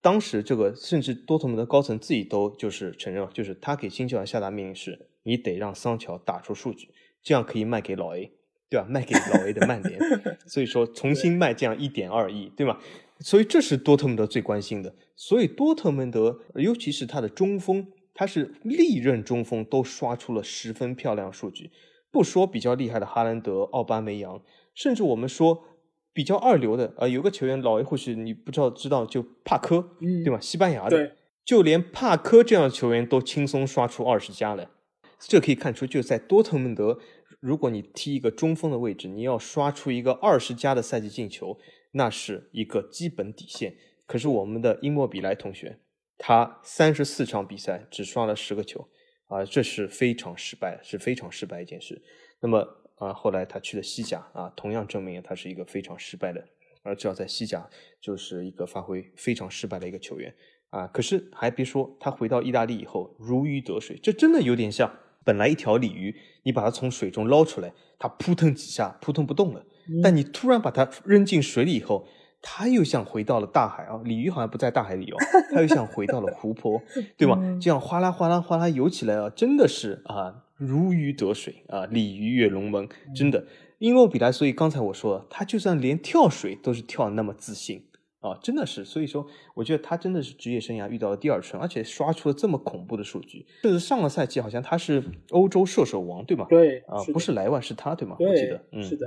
[0.00, 6.88] 当时这个甚至多特蒙德高层自己都就是承认，就是他给新教练下达命令是，你得让桑乔打出数据，
[7.22, 8.32] 这样可以卖给老 A，
[8.70, 8.86] 对吧？
[8.88, 10.00] 卖给老 A 的曼联，
[10.48, 12.80] 所以说重新卖这样一点二亿，对吧？
[13.18, 14.94] 所以这是多特蒙德最关心的。
[15.14, 17.86] 所以多特蒙德，尤其是他的中锋，
[18.20, 21.70] 他是历任中锋都刷出了十分漂亮数据。
[22.10, 24.42] 不说比较厉害的哈兰德、奥巴梅扬，
[24.74, 25.64] 甚至我们说
[26.12, 30.38] 比较二流的，呃，有个球员老 A 或许你不知道知道，就帕科，嗯，对吧？
[30.38, 31.16] 西班牙的，
[31.46, 34.70] 就连帕科这样的球员都轻松刷出二十加了。
[35.18, 36.98] 这可以看出，就在多特蒙德，
[37.40, 41.58] 如果你踢一个中锋的位置，你要刷出一个二十加的赛季进球。
[41.92, 43.76] 那是一个基本底线。
[44.06, 45.78] 可是我们的伊莫比莱同学，
[46.22, 48.86] 他三十四场比赛只刷了十个球，
[49.26, 52.00] 啊，这是非常失败，是非常失败一件事。
[52.40, 52.58] 那么
[52.96, 56.46] 啊，后来他去了西甲，啊，同样证明他是一个非常失败的，
[56.82, 57.66] 而只要在西甲
[57.98, 60.34] 就是一个发挥非常失败的一个球员
[60.68, 60.86] 啊。
[60.88, 64.94] 可是还别说，他回到意大利以后如鱼得水，这真的有点像
[65.24, 69.64] 本来一条鲤鱼，你把它从水中捞出来，它扑腾几下扑腾不动了。
[70.02, 72.06] 但你突然把它扔进水里以后，
[72.42, 74.00] 它又像回到了大海啊！
[74.04, 75.16] 鲤鱼好像不在大海里哦，
[75.52, 76.80] 他又像回到了湖泊，
[77.16, 77.58] 对吗？
[77.60, 83.46] 这样哗啦哗啦哗啦游起来啊，真的是啊，如鱼得水啊，鲤鱼跃龙门，真的。
[83.78, 87.86] 因莫比莱，所以刚才我说了，他就算连跳水都是跳那么自信
[88.20, 88.84] 啊，真的是。
[88.84, 93.46] 所以说，我觉得他真的是职业生涯遇到了第二春，而且刷出了这么恐怖的数据。
[93.62, 96.44] 就是上个赛季好像他是欧洲射手王，对吗？
[96.50, 98.16] 对啊，不是莱万，是他对吗？
[98.20, 99.06] 我记得，嗯，是的。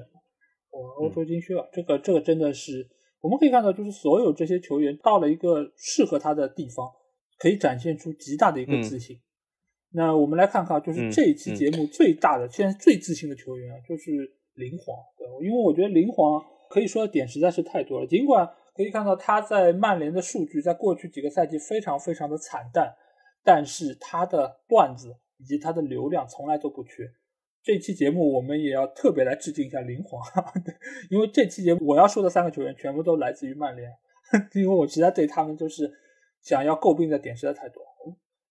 [0.71, 2.89] 哇，欧洲金靴啊，这个这个真的是，
[3.23, 6.91] 我们可以看到，就是所有这些球员到了一个适合他的地方，
[7.39, 9.17] 可以展现出极大的一个自信。
[9.93, 14.11] 那我们来看看，就是这一期节目最大的、现在最自信的球员啊，就是
[14.55, 14.97] 林皇。
[15.17, 18.05] 对，因为我觉得林皇可以说的点实在是太多了。
[18.07, 18.45] 尽管
[18.75, 22.93] 可以看到他在曼联的数据在过去几个赛季非常非常的惨淡，
[23.41, 27.09] 但是他的段子以及他的流量从来都不缺。
[27.63, 30.21] 这期节目我们也要特别来致敬一下林皇，
[31.09, 33.89] 因为这期节目我要说的三个球员全部都来自于曼联，
[34.53, 35.89] 因为我实在对他们就是
[36.41, 37.81] 想要诟病的点实在太多。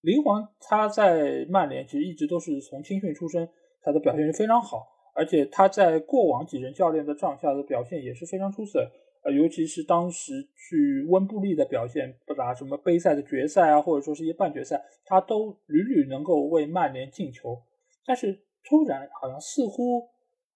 [0.01, 3.47] 林皇他在曼联其实一直都是从青训出身，
[3.83, 8.91] 他的表现是非常好，而且他在过往几任教练的帐下的表现也是非常出色，
[9.25, 17.63] 呃，尤其是当时去温布利的表现，不打什么杯赛的决赛啊，或者说是一些半决赛，他都屡屡能够为曼联进球，
[18.07, 18.41] 但是。
[18.65, 20.09] 突然，好像似乎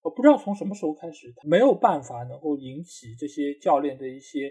[0.03, 4.51] 我不知道从什么时候开始，他没有办法能够引起这些教练的一些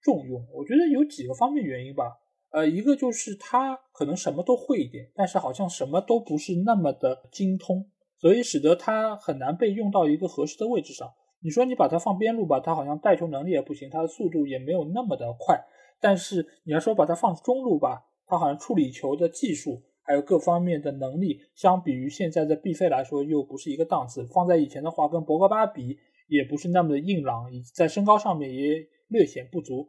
[0.00, 0.46] 重用。
[0.52, 2.04] 我觉得有几个方面原因吧。
[2.50, 11.12] 呃，一个就是他可能什么都会一点，但是好像什么都不是那么的精通，所以使得他很难被用到一个合适的位置上。
[11.40, 15.60] 你说你把他放边路吧，他好像带球能力也不行，他的速度也没有那么的快。
[16.00, 19.82] 但是你要说把他放中路吧，他好像处理球的技术。
[20.04, 24.26] 还有各方面的能力，相比于现在的毕费来说，又不是一个档次。
[24.26, 25.98] 放在以前的话，跟博格巴比，
[26.28, 29.88] 也不是那么的硬朗，以及在身高上面也略显不足。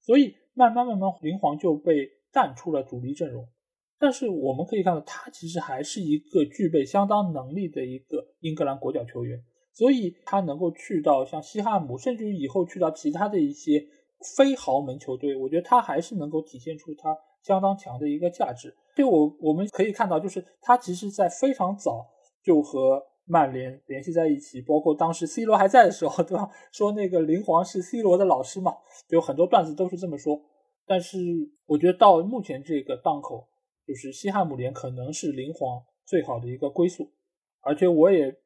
[0.00, 3.48] 所以慢慢慢慢，林皇就被淡出了主力阵容。
[3.98, 9.42] 但是我们可以看到，他其实还是一个具备相当能力的一个英格兰国脚球员。
[9.72, 13.84] 所以他能够去到像西汉姆，甚至于以后去到其他的一些
[14.36, 18.74] 非豪门球队，我觉得他还是能够体现出他相当强的一个价值。
[18.96, 22.04] 对我我们可以看到，就是他其实在非常早
[22.42, 26.50] 就和曼联联系在一起，包括当时 C 罗还在的时候， 对吧？
[26.72, 28.74] 说那个林皇是 C 罗的老师嘛，
[29.08, 30.40] 就很多段子都是这么说。
[30.86, 31.18] 但是
[31.66, 33.48] 我觉得到目前这个档口，
[33.86, 37.10] 就是西汉姆联可能是林皇最好的一个归宿，
[37.60, 38.36] 而且我也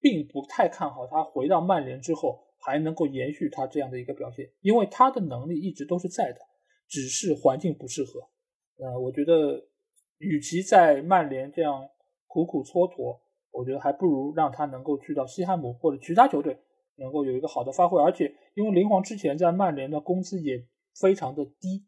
[0.00, 6.40] 并不太看好他回到曼联之后还能够延续他这样的一个表现，因为他的能力一直都是在的，
[6.88, 8.28] 只是环境不适合。
[8.78, 9.62] 呃，我觉得
[10.18, 11.88] 与其在曼联这样
[12.26, 13.18] 苦苦蹉跎，
[13.50, 16.58] 我觉得还不如让他能够去到西汉姆或者其他球队，
[16.96, 18.00] 能够有一个好的发挥。
[18.02, 20.66] 而且因为林皇之前在曼联的工资也。
[20.98, 21.84] 非常的低，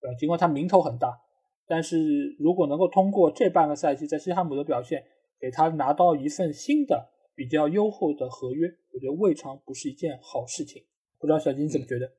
[0.00, 1.20] 呃，尽管他名头很大，
[1.66, 5.04] 但是如果能够通过这半个赛季在西汉姆的表现，
[5.38, 10.82] 给他拿到一份新的比较优厚的合约，我觉得未尝不是一件好事情。
[11.18, 12.10] 不知道小金你怎么觉得？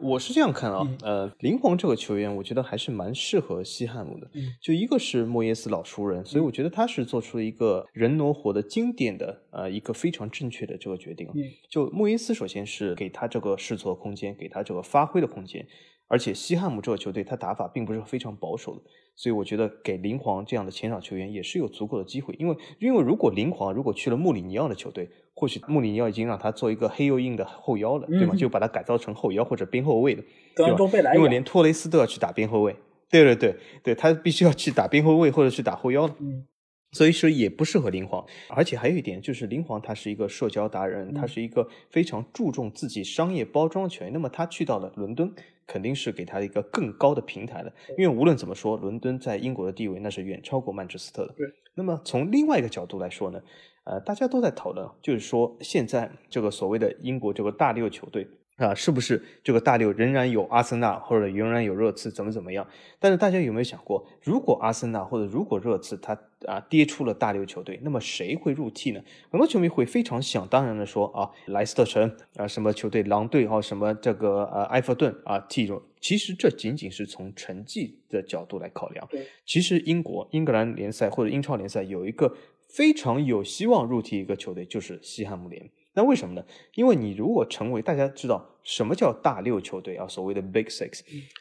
[0.00, 4.30] 我是这样看啊，呃，林皇这个球员，我觉得还是蛮适合西汉姆的。
[4.60, 11.28] 就一个是莫耶斯老熟人，所以我觉得他是做出了一个人挪活的经典的呃一个非常正确的这个决定。
[11.68, 15.66] 就莫耶斯首先是给他这个试错空间，给他这个发挥的空间。
[16.10, 18.82] 而且西汉姆这个球队，他打法并不是非常保守的，
[19.18, 22.32] 所以我觉得给林皇这样的前场球员也是有足够的机会。
[22.38, 28.36] 因为，因为如果林皇如果去了穆里尼奥的球队，或许穆里尼奥已经让他做一个黑又硬的后腰了，对吧？
[28.36, 30.22] 就把他改造成后腰或者边后卫的，
[30.54, 31.14] 对吧？
[31.16, 32.76] 因为连托雷斯都要去打边后卫，
[33.10, 36.14] 对对对对，他必须要去打边后卫或者去打后腰了。
[36.20, 36.46] 嗯。
[36.92, 44.12] 所以说也不适合林皇，而且还有一点就是林皇他是一个社交达人，他是一个非常注重自己商业包装的球员。
[44.12, 45.30] 那么他去到了伦敦，
[45.66, 47.72] 肯定是给他一个更高的平台的。
[47.98, 51.34] 因为无论怎么说，伦敦在英国的地位那是远超过曼彻斯特的。
[51.36, 51.46] 对。
[51.74, 53.40] 那么从另外一个角度来说呢，
[53.84, 58.26] 呃，大家都在讨论，就是说现在这个所谓的英国这个大六球队。
[58.58, 62.66] 啊，是不是这个大六仍然有阿森纳，或者仍然有热刺，怎么怎么样？
[62.98, 69.00] 但是大家有没有想过，如果阿森纳或者如果热刺他啊跌出了大六球队，那么谁会入替呢？
[69.30, 75.80] 很多球迷会非常想当然的说啊，莱斯特城啊，什么球队，狼队啊，什么这个呃埃弗顿啊替入。
[76.00, 79.08] 其实这仅仅是从成绩的角度来考量。
[79.44, 82.36] 其实英国英格兰联赛或者英超联赛有一个
[82.68, 85.70] 非常有希望入替一个球队，就是西汉姆联。
[85.98, 86.44] 那为什么呢？
[86.76, 91.00] 因为你如果成为大家知道什么叫大六球队啊，所谓的 Big Six，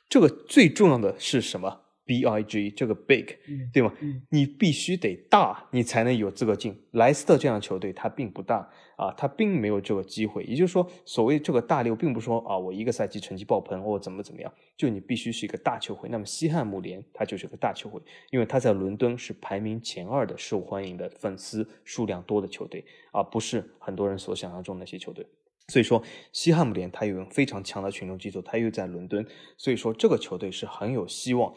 [0.10, 3.36] 这个最重要的是什么？B I G 这个 big，
[3.74, 3.94] 对吗？
[4.30, 6.76] 你必须得大，你才能有资格进。
[6.92, 10.44] 莱斯特这样的球队，它并不大啊，它并没有这个机会。
[10.46, 16.08] 也就是说，所谓这个大六，并不是说啊，我一个赛季成绩爆棚或怎么怎么样，就你必须是一个大球会。
[16.10, 18.02] 那么西汉姆联它就是个大球会，
[18.32, 25.28] 因为它在伦敦是排名前二的受欢迎的粉丝数量多的球队，而不是很多人所想象中那些球队。
[25.68, 26.02] 所以说，
[26.32, 29.26] 西汉姆联它有非常强的群众基础，它又在伦敦，
[29.58, 31.54] 所以说这个球队是很有希望。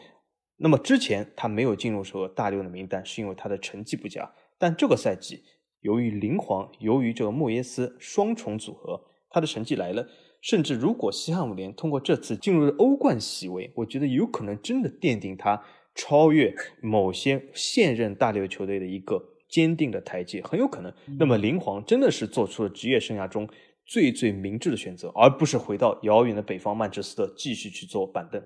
[0.61, 4.31] 那么之前他没有进入说大六的名单，是因为他的成绩不佳。
[4.59, 5.43] 但这个赛季，
[5.79, 9.01] 由于林皇，由于这个莫耶斯双重组合，
[9.31, 10.07] 他的成绩来了。
[10.39, 15.63] 甚至如果西汉姆联通过这次进入欧冠席位，我觉得有可能真的奠定他
[15.95, 20.93] 超越某些现任大六球队的一个坚定的台阶，很有可能。
[21.19, 23.49] 那么林皇真的是做出了职业生涯中
[23.85, 28.43] 最最明智的选择，而不是回到遥远的北方曼彻斯特继续去做板凳。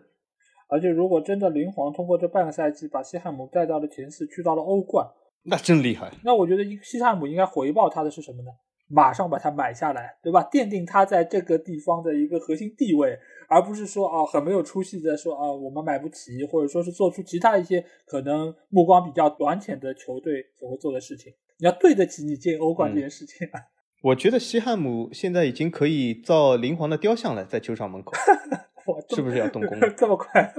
[0.67, 5.07] 而且，如果真的林皇通过这半个赛季把西汉姆带到了前四，去到了欧冠，
[5.43, 6.11] 那真厉害。
[6.23, 8.49] 那我觉得西汉姆应该回报他的是什么呢？
[8.87, 10.47] 马上把他买下来，对吧？
[10.51, 13.17] 奠定他在这个地方的一个核心地位，
[13.49, 21.33] 而不是说啊很没有出息的说啊我们买不起，或者说是做出其他一些可能目光比较短浅的球队所会做的事情。
[21.57, 23.59] 你要对得起你进欧冠这件事情啊。
[24.03, 28.13] 我觉得西汉姆现在已经可以造林皇的雕像了，在球场门口。
[29.09, 29.79] 是不是要动工？
[29.95, 30.53] 这么快？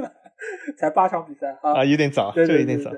[0.77, 1.81] 才八场比赛啊？
[1.81, 2.91] 啊，有点早，这有点早。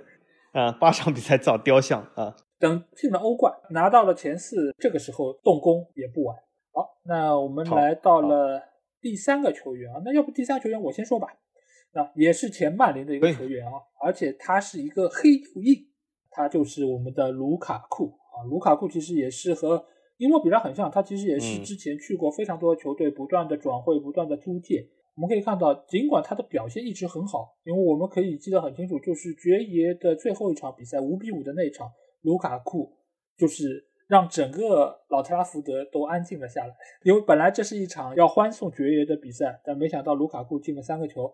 [0.52, 2.34] 啊，八场比赛造雕像啊。
[2.58, 6.36] 等进了欧冠，拿到了前四，这个时候动工也不晚。
[6.72, 8.60] 好，那我们来到了
[9.00, 10.02] 第三个球员啊。
[10.04, 11.28] 那要不第三个球员我先说吧。
[11.92, 13.72] 那也是前曼联的一个球员啊，
[14.02, 15.86] 而且他是一个黑又硬，
[16.30, 18.42] 他就是我们的卢卡库啊。
[18.50, 19.84] 卢卡库其实也是和
[20.16, 24.84] 伊莫比拉很像，他其实也是之前去过非常多的球队，不断的转会，不断的租借。
[25.18, 31.90] 我们可以看到，尽管他的表现一直很好，因为我们可以记得很清楚，就是爵爷的最后一场比赛五比五的那场，
[32.22, 32.96] 卢卡库
[33.36, 36.72] 就是让整个老特拉福德都安静了下来。
[37.02, 41.28] 因为本来这是一场要欢送爵爷的比赛，但没想到卢卡库进了三个球，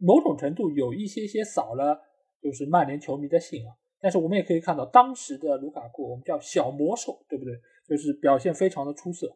[0.00, 2.00] 某种程度有一些些扫了
[2.42, 3.70] 就是曼联球迷的兴啊。
[4.00, 7.54] 但是我们也可以看到，当时的卢卡库，我们叫小魔兽，对不对？
[7.88, 9.32] 就是表现非常的出色。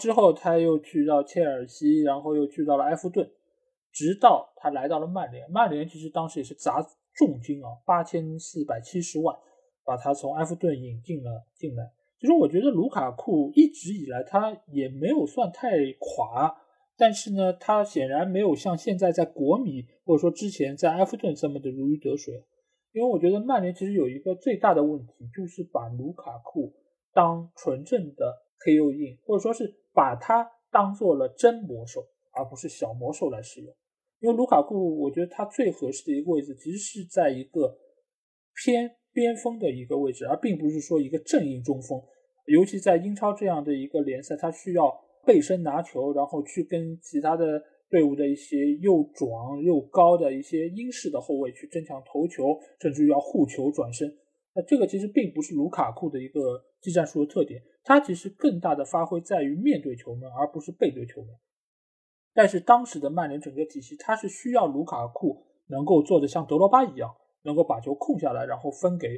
[0.00, 3.30] 之后他又去到切尔西，然后又去到了埃弗顿，
[3.92, 5.48] 直到他来到了曼联。
[5.50, 6.80] 曼联其实当时也是砸
[7.14, 9.36] 重金啊，八千四百七十万
[9.84, 11.92] 把他从埃弗顿引进了进来。
[12.18, 16.56] 其实我觉得卢卡库一直以来他也没有算太垮，
[16.96, 22.42] 但是呢，他显然没有像现在在国米或者说之前在埃弗顿这么的如鱼得水。
[22.92, 26.74] 因为我觉得曼联其实有一个最大的问题，就是把卢卡库
[27.12, 33.74] 当纯正的 KO 印，或者说是把他当做了真魔兽，而不是小魔兽来使用。
[34.20, 37.78] 因为卢卡库，我觉得他最合适的一个位置其实是在一个
[38.54, 42.00] 偏边锋的一个位置，而并不是说一个正印中锋。
[42.46, 44.92] 尤其在英超这样的一个联赛，他需要
[45.26, 47.62] 背身拿球，然后去跟其他的。
[47.90, 54.08] 队伍的一些又壮又高的一些英式的后卫去争抢头球，甚至于要护球转身。
[54.54, 61.30] 那这个其实并不是卢卡库的一个技战术的特点，他其实更大的发挥在于面对球门，而不是背对球门。
[62.32, 69.08] 但是当时的曼联整个体系，他是需要卢卡库能够做的像德罗巴一样，能够把球控下来，然后分给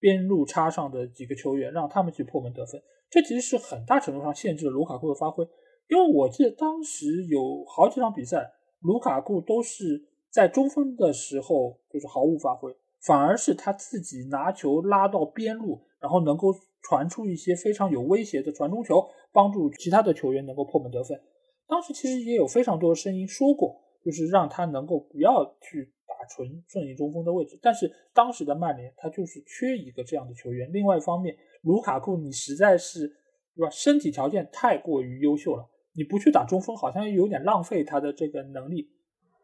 [0.00, 2.82] 边路插上的几个球员，让他们去破门得分。
[3.10, 5.46] 这其实是很大程度上限制了卢卡库的发挥。
[5.88, 16.52] 因为我记得当时有好几场比赛，卢卡库都是在中锋的时候就是毫无发挥，反而是他自己拿球拉到边路，然后能够
[16.88, 21.20] 传出一些非常有威胁的传中球，帮助其他的球员能够破门得分。
[21.66, 27.58] 当时其实也有非常多的声音说过，就是让他能够不要去打纯顺应中锋的位置。
[27.60, 30.72] 但是当时的曼联他就是缺一个这样的球员。
[30.72, 33.06] 另外一方面，卢卡库你实在是
[33.54, 35.68] 对吧，身体条件太过于优秀了。
[35.92, 38.88] 你不去打中锋，好像有点浪费他的这个能力，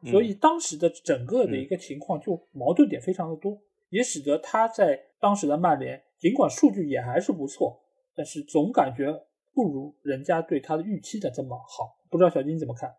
[0.07, 7.82] 所以当时的整个的一个情况就矛盾点非常的多，也使得他在当时的曼联，尽管数据也还是不错，
[8.16, 9.12] 但是总感觉
[9.52, 11.98] 不如人家对他的预期的这么好。
[12.08, 12.94] 不知道小金怎么看？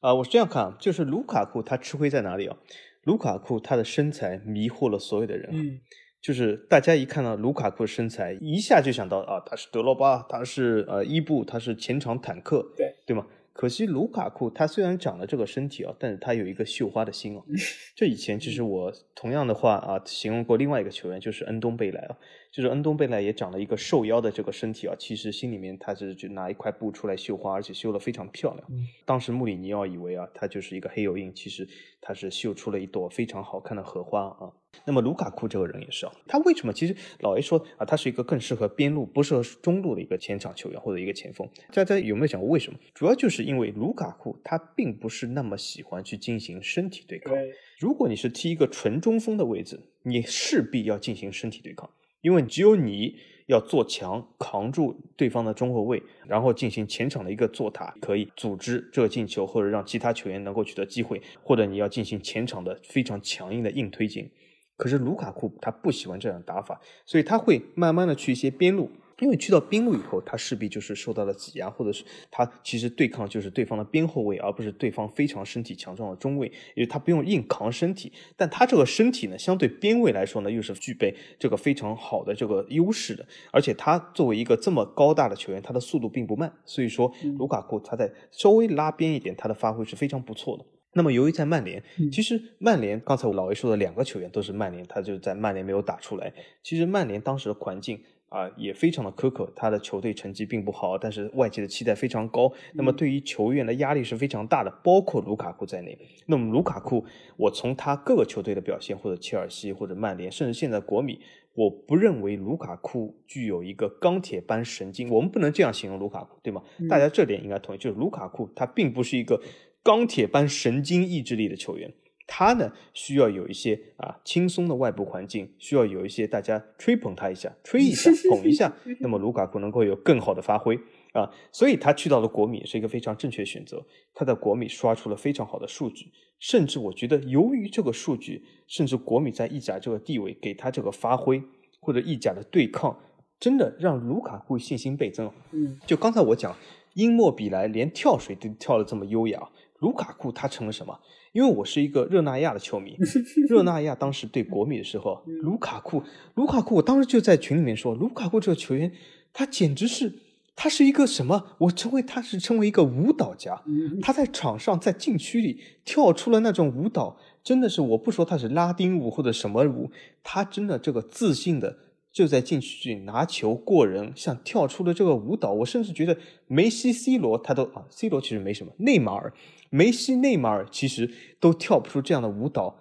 [0.00, 2.56] 啊，我是这样看，就是卢卡库他吃亏在哪里啊？
[3.02, 5.50] 卢卡库他的身材迷惑了所有的人。
[5.52, 5.78] 嗯。
[6.22, 13.26] 就是大家一看到卢卡库身材，一下就想到啊，他是德罗巴，他是呃伊布，他是前场坦克，对对吗？
[13.52, 17.42] 可惜卢卡库他虽然长了这个身体啊，但是他有一个绣花的心啊。
[17.94, 22.16] 这以前其实我同样的话啊，形容过另外一个球员，就是恩东贝莱啊，
[22.52, 28.68] 就是恩东贝莱也长了一个瘦腰的这个身体啊，其实心里面他是就拿一块布出来绣花，而且绣的非常漂亮。
[29.04, 31.68] 当时穆里尼奥以为啊，他就是一个黑油印，其实
[32.00, 34.50] 他是绣出了一朵非常好看的荷花啊。
[34.84, 36.72] 那么卢卡库这个人也是啊，他为什么？
[36.72, 41.48] 其实老 A 说啊，他是一个更适合边路、不适合中路的一个前场球员或者一个前锋。
[41.72, 42.78] 大家有没有想过为什么？
[42.94, 47.32] 主要就是因为卢卡库他并不是那么喜欢去进行身体对抗。
[47.78, 51.90] 如果你是踢一个纯中锋的位置，你势必要进行身体对抗，
[52.22, 53.16] 因为只有你
[53.46, 64.30] 要做强，扛住对方的中后卫，然后进行前场的一个做塔，可以组织这个进球，或者让其他球员能够取得机会，或者你要进行前场的非常强硬的硬推进。
[64.76, 68.90] 可是卢卡库他不喜欢这样打法，所以他会慢慢的去一些边路，
[69.20, 90.64] 因为去到边路以后，他势必就是受到了挤压，或者是他其实对抗就是对方的边后卫，而不是对方非常身体强壮的中卫，因为他不用硬扛身体，但他这个身体呢，相对边卫来说呢，又是具备这个非常好的这个优势的，而且他作为一个这么高大的球员，他的速度并不慢，所以说卢卡库他在稍微拉边一点，他的发挥是非常不错的。
[90.92, 96.32] 那么，由于在曼联，其实曼联刚才我老魏说的两个球员都是曼联，他就在曼联没有打出来。
[96.64, 102.50] 其实曼联当时的环境啊也非常的苛刻，他的球队成绩并不好，但是外界的期待非常高。
[102.72, 105.98] 那么对于球员的压力是非常大的，包括卢卡库在内。
[106.26, 107.04] 那么卢卡库，
[107.36, 111.20] 我从他各个球队的表现，或者切尔西，或者曼联，甚至现在国米，
[111.54, 115.10] 我不认为卢卡库具有一个钢铁般神经。
[115.10, 116.62] 我们不能这样形容卢卡库，对吗？
[116.88, 119.40] 大家这点应该同意，就是卢卡库他并不是一个。
[119.82, 121.90] 钢铁般神经意志力的球员，
[122.32, 130.78] 他呢需要有一些啊轻松的外部环境，需要有一些大家吹捧他一下，吹一下，捧一下， 那么卢卡库能够有更好的发挥
[131.12, 133.84] 啊，所以他去到了国米是一个非常正确的选择。
[134.14, 136.06] 他在国米刷出了非常好的数据，
[136.38, 141.42] 甚至我觉得由于这个数据，甚至国米在意甲这个地位给他这个发挥
[141.80, 142.96] 或者意甲的对抗，
[143.40, 145.28] 真的让卢卡库信心倍增。
[145.50, 146.54] 嗯，就刚才我讲，
[146.94, 149.50] 英莫比莱连跳水都跳得这么优雅。
[149.80, 150.98] 卢卡库他成了什么？
[151.32, 152.96] 因为我是一个热那亚的球迷，
[153.48, 156.02] 热那亚当时对国米的时候，卢卡库，
[156.34, 158.90] 卢卡库，我当时就在群里面说，卢卡库这个球员，
[159.32, 160.12] 他简直是，
[160.56, 161.56] 他是一个什么？
[161.58, 163.62] 我称为他是称为一个舞蹈家，
[164.02, 169.90] 他在场上在禁区里跳出了那种舞蹈，真的是我不说他是拉丁舞或者什么舞，
[170.22, 171.78] 他真的这个自信的
[172.12, 175.52] 就在禁区里拿球过人，像跳出了这个舞蹈。
[175.52, 179.32] 我甚至觉得梅西、C 罗他都啊，C 罗其实没什么，内马尔、
[179.70, 182.76] 梅西、内马尔其实都跳不出这样的舞蹈，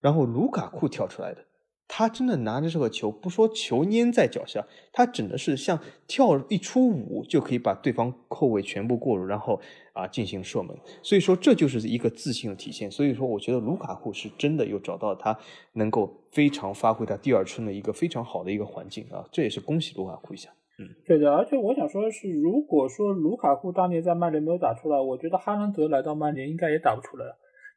[0.00, 1.44] 然后卢卡库跳出来的。
[1.86, 9.60] 他真的拿着这个球，不说球粘在脚下，他整的是像跳一出舞就可以把对方后卫全部过入，然后
[9.92, 10.76] 啊进行射门。
[11.02, 12.90] 所以说这就是一个自信的体现。
[12.90, 15.38] 所以说我觉得卢卡库是真的又找到他
[15.74, 20.50] 能够非常发挥他第二春的一个非常好的一个环境啊，这也是恭喜卢卡库一下。
[20.78, 21.32] 嗯，对的。
[21.32, 27.26] 而且我想说的是，如果说卢卡库当年在曼联没有打出来，我觉得哈兰德来到曼联应该也打不出来。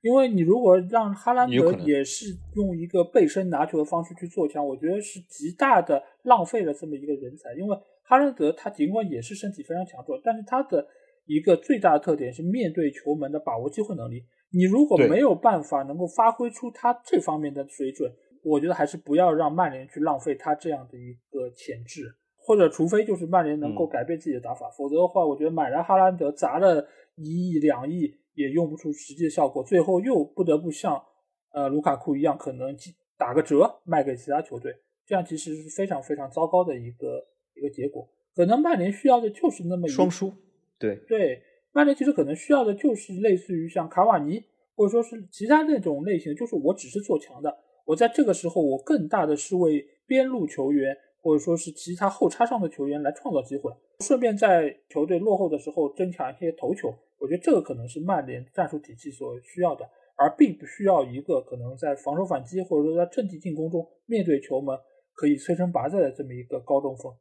[0.02, 2.26] 因为你如果让哈兰德也是
[2.56, 7.54] 用一个背身拿球的方式去做强，我觉得是极大的浪费了这么一个人才。
[7.56, 10.88] 因为哈兰德他尽管也是身体非常强壮，但是他的
[11.26, 14.24] 一个最大的特点是面对球门的把握机会能力。
[14.52, 18.10] 你如果没有办法能够发挥出他这方面的水准，
[18.44, 28.14] 我觉得还是不要让曼联去浪费他这样的一个潜质，或者除非就是曼联能够改变自己的打法，否则的话，我觉得买来哈兰德砸了一亿两亿。
[28.38, 31.04] 也用不出实际的效果，最后又不得不像
[31.52, 32.78] 呃卢卡库一样，可能
[33.18, 34.72] 打个折卖给其他球队，
[35.08, 37.26] 这样其实是非常非常糟糕的一个
[37.56, 38.08] 一个结果。
[38.36, 40.32] 可能曼联需要的就是那么双输，
[40.78, 44.44] 对对，曼联其实可能需要的就是类似于像卡瓦尼
[44.76, 56.94] 或者说是其他那种类型，就是我只是做强的，我在这个时候我更大的是为边路球员或者说是其他后插上的球员来创造机会，顺便在球队落后的时候争抢一些头球。
[57.20, 64.78] 我觉得这个可能是曼联战术体系所需要的，而并不需要一个可能在防守反击或者说在阵地进攻中面对球门
[65.14, 67.12] 可以摧城拔寨的这么一个高中锋。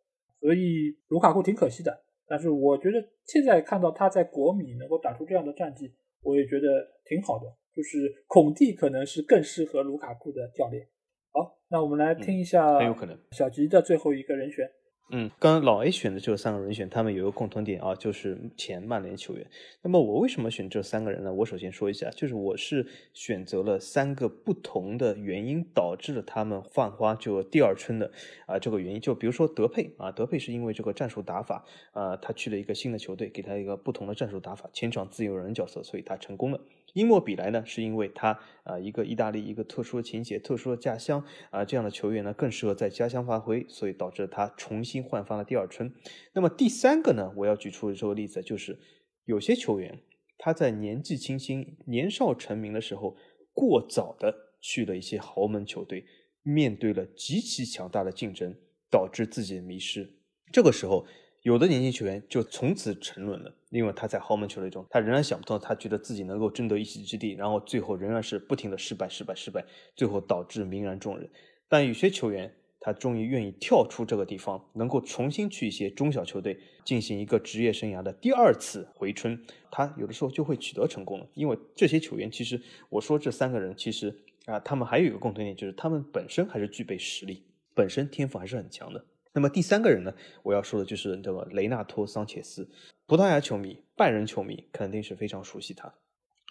[0.40, 5.92] 所以卢卡库挺可惜的，但是我觉得现在看到他在国米能够打出这样的战绩，
[6.22, 6.66] 我也觉得
[7.04, 7.44] 挺好的。
[7.74, 10.86] 就是孔蒂可能是更适合卢卡库的教练。
[11.32, 14.64] 好，那我们来听一下，很有可能小吉的最后一个人选。
[14.64, 14.70] 嗯，
[15.08, 19.46] 刚刚老 A 选的这三个人选，他们有一个共同点啊，就是前曼联球员。
[19.82, 21.32] 那么我为什么选这三个人呢？
[21.32, 22.84] 我首先说一下，就是我是
[23.14, 28.10] 选择了三个不同的原因导致了他们焕发就第二春的
[28.46, 29.00] 啊这个原因。
[29.00, 36.60] 就比如说德佩啊，德佩是因为这个战术打法啊，他去了一个新的球队，给他一个不同的战术打法，前场自由人角色，所以他成功了。
[36.96, 45.92] 因莫比莱呢，是因为他啊一个意大利一个特殊的情节、特殊的家乡啊，这样的球员呢更适合在家乡发挥，所以导致他重新焕发了第二春。
[46.32, 48.78] 那么第三个呢，我要举出的这个例子就是，
[49.26, 50.00] 有些球员
[50.38, 53.14] 他在年纪轻轻、年少成名的时候，
[53.52, 56.06] 过早的去了一些豪门球队，
[56.42, 58.56] 面对了极其强大的竞争，
[58.90, 60.14] 导致自己迷失。
[60.50, 61.06] 这个时候。
[61.46, 71.30] 有的年轻球员就从此沉沦了，因为他在豪门球队中，他仍然想不通，他觉得自己能够争得一席之地，然后最后仍然是不停的失败、失败、失败，最后导致泯然众人。
[71.68, 79.40] 但有些球员，他终于愿意跳出这个地方，能够重新去一些中小球队进行一个职业生涯的第二次回春，
[79.70, 81.28] 他有的时候就会取得成功了。
[81.34, 84.12] 因为这些球员，其实我说这三个人，其实
[84.46, 89.04] 啊，他们还有一个共同点，就是他们本身还是具备实力，本身天赋还是很强的。
[89.36, 92.66] 那么第三个人呢，我要说的就是这个雷纳托·桑切斯，
[93.06, 95.92] 葡萄牙球迷、拜仁球迷肯定是非常熟悉他，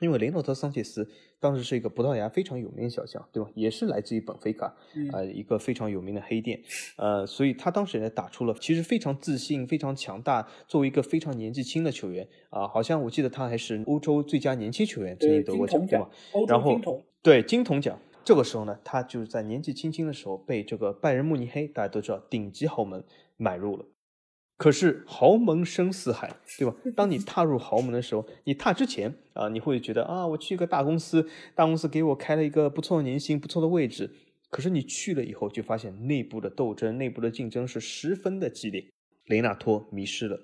[0.02, 1.10] 因为雷诺托·桑切斯
[1.40, 3.50] 当时是一个葡萄牙非常有名的小将，对吧？
[3.56, 4.72] 也是来自于本菲卡，
[5.12, 6.62] 呃，一个非常有名的黑店，
[6.98, 10.48] 呃，所以他当时也打出了其实非常自信、非常强大。
[10.68, 16.08] 作为一个非常年纪轻的球员，啊，好像我记得他还是欧洲最佳年轻球员，曾经得过奖，对吧？
[16.48, 16.80] 然后
[17.24, 18.00] 对金童奖。
[18.26, 23.04] 这个时候呢，他就是在年纪轻轻的时候被这个拜仁慕尼黑，大家都知道顶级豪门
[23.38, 23.86] 买入了。
[24.58, 26.76] 可是豪门深似海，对吧？
[26.96, 34.10] 当你踏入豪门的时候，你踏之前啊，你会觉得啊，我去一个大公司，大公司给我开了一个不错的年薪，不错的位置。
[34.50, 38.84] 可是你去了以后，就发现内部的斗争、内部的竞争是十分的激烈。
[39.26, 40.40] 雷纳托迷失了，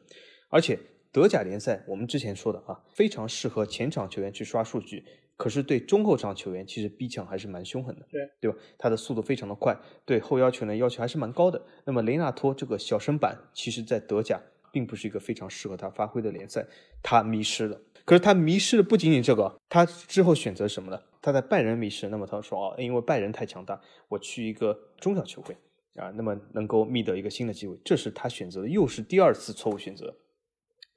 [0.50, 0.78] 而且
[1.12, 5.04] 德甲联赛，我们之前说的啊，非常适合前场球员去刷数据。
[5.42, 8.58] 可是对中后场球员，其实逼抢还是蛮凶狠的，对对吧？
[8.78, 9.76] 他的速度非常的快，
[10.06, 11.60] 对后腰球员要求还是蛮高的。
[11.84, 14.40] 那么雷纳托这个小身板，其实在德甲
[14.72, 16.64] 并不是一个非常适合他发挥的联赛，
[17.02, 17.82] 他迷失了。
[18.06, 21.02] 可是他迷失的不仅仅这个，他之后选择什么呢？
[21.24, 22.08] 他在拜仁迷失。
[22.10, 25.58] 那么他说哦，因为拜仁太强大，我去一个中小球会
[25.96, 27.76] 啊，那么能够觅得一个新的机会。
[27.84, 30.16] 这是他选择的，又是第二次错误选择。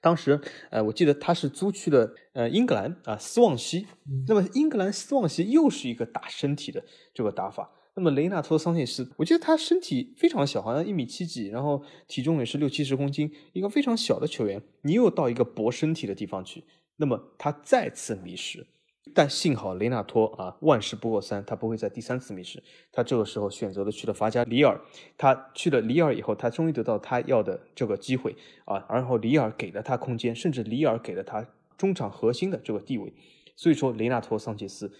[0.05, 0.39] 当时，
[0.69, 3.87] 呃，我记得他是租去了呃英格兰啊斯旺西，
[4.29, 6.85] 那么英格兰斯旺西又是一个打身体的
[7.15, 7.71] 这个打法。
[7.97, 16.65] 那么雷纳托桑切斯，我记得他身体非常小，好像一米七几，然后体重也是六七十公斤，一个非常小的球员，你又到一个搏身体的地方去，
[16.97, 18.67] 那么他再次迷失。
[19.13, 22.63] 但幸好雷纳托啊，万事不过三，他不会在第三次迷失。
[22.91, 24.81] 他这个时候选择了去了法加里尔，
[25.19, 28.35] 他去了里尔以后，他终于得到他要的这个机会
[28.65, 31.47] 啊，然后里尔给了他空间，甚至里尔给了他
[31.77, 33.13] 中场核心的这个地位。
[33.57, 34.91] 所以说，雷纳托桑切斯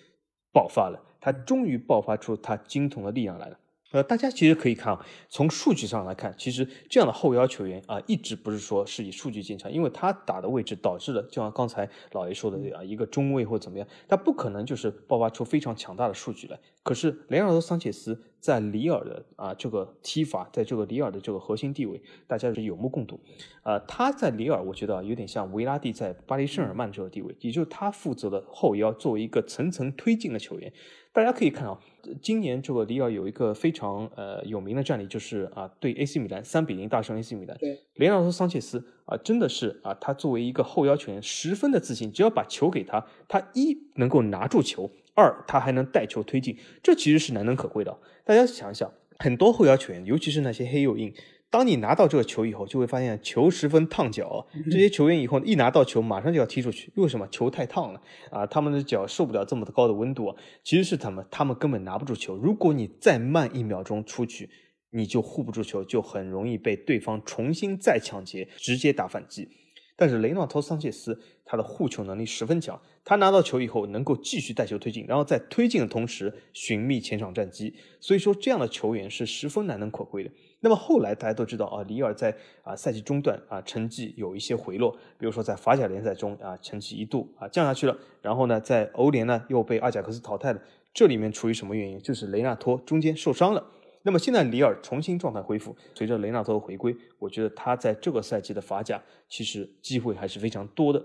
[0.53, 3.59] 爆发了，他终于爆发出他精通的力量来了。
[3.95, 16.59] 呃，大家其实可以看啊，从数据上来看，其实这样的后腰球员啊，一直不是说是以数据见长，因为他打的位置导致了，就像刚才老爷说的啊，一个中卫或怎么样，他不可能就是爆发出非常强大的数据来。
[16.85, 23.19] 可是雷纳多桑切斯在里尔的啊这个踢法，在这个里尔的这个核心地位，大家是有目共睹。
[23.63, 30.71] 呃，他在里尔，我觉得有点像维拉蒂在巴黎圣日耳曼这个地位，也就是他负责的后腰，作为一个层层推进的球员。
[31.11, 31.81] 大家可以看到，
[32.21, 37.57] 今年这个里尔有一个非常呃有名的战例，就是啊对 AC 米兰三比零大胜 AC 米兰。
[37.57, 47.97] 对，雷纳多桑切斯啊真的是啊他作为一个后腰球员十分的自信，只要把球给他，他一能够拿住球，二他还能带球推进，这其实是难能可贵的。
[48.25, 51.15] 大家想一想，很多后腰球员，尤其是那些黑又硬。
[51.51, 54.45] 当你拿到这个球以后，就会发现球十分烫脚。
[54.73, 56.91] 这些球员以后一拿到球，马上就要踢出去。
[56.97, 57.29] 为什么？
[57.29, 58.45] 球太烫了啊！
[58.45, 60.37] 他们的脚受不了这么高的温度啊。
[60.65, 62.37] 其实是他们，他们根本拿不住球。
[62.37, 64.51] 如果你再慢一秒钟出去，
[64.91, 69.49] 你就护不住球，就很容易被对方重新再抢劫，直接打反击。
[69.97, 77.75] 但是雷诺托桑切斯他的护球能力十分强，他拿到球以后能够继续带球推进，然后在推进的同时寻觅前场战机。
[78.01, 80.31] 所以说，这样的球员是十分难能可贵的。
[80.61, 90.63] 那么后来大家都知道啊，里尔在啊赛季中段啊成绩有一些回落，比如说在法甲联赛中啊成绩一度啊降下去了，然后呢在欧联呢又被阿贾克斯淘汰了，
[90.95, 91.99] 这里面出于什么原因？
[92.01, 93.71] 就是雷纳托中间受伤了。
[94.07, 101.05] 那么现在里尔重新状态恢复，随着雷纳托的回归，我觉得他在这个赛季的法甲其实机会还是非常多的。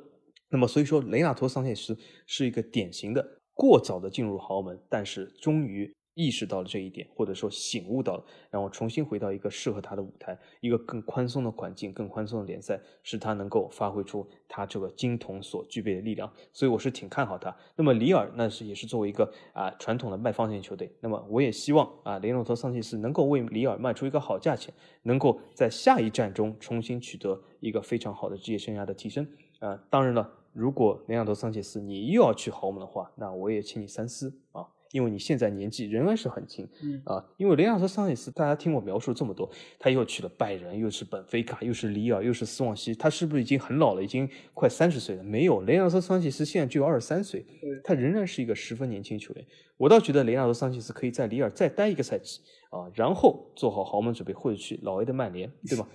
[0.49, 5.93] 那么所以说雷纳托桑切斯是一个典型的过早的进入豪门，但是终于。
[6.15, 16.29] 意识到了这一点，或者说醒悟到了，然后重新回到一个适合他的舞台，一个更宽松的环境，更宽松的联赛，使他能够发挥出他这个金童所具备的力量。
[16.51, 17.55] 所以我是挺看好他。
[17.77, 24.73] 那么里尔那是也是作为一个啊传统的卖方型球队，那么我也希望啊雷诺托桑切斯能够为里尔卖出一个好价钱，
[25.03, 29.25] 能够在下一站中重新取得一个非常好的职业生涯的提升。
[29.59, 30.29] 啊，当然了，
[30.59, 34.67] 如果雷亚德桑切斯你又要去豪门的话，那我也请你三思啊。
[34.91, 39.47] 因为你现在年纪仍然是很轻，嗯啊，因为雷亚德桑切斯，大家听我描述这么多，
[39.77, 45.23] 他又去了拜仁，又是本菲卡，又是里尔，又是斯旺西，他是不是已经很老了，已经快三十岁了？
[45.23, 47.45] 没有，雷亚德桑切斯现在只有二十三岁，
[47.83, 49.45] 他仍然是一个十分年轻球员。
[49.77, 52.41] 我倒觉得雷纳多桑切斯可以在里尔再待一个赛季
[52.71, 55.87] 啊，然后做好豪门准备，或者去老 A 的曼联，对吧？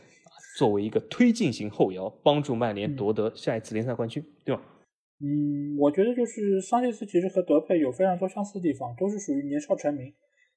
[0.56, 4.62] 作为一个推进型后腰，帮助曼联夺得下一次联赛冠军，对吧？
[5.20, 10.12] 嗯，我觉得就是桑切斯其实和德佩有非常多相似的地方，都是属于年少成名，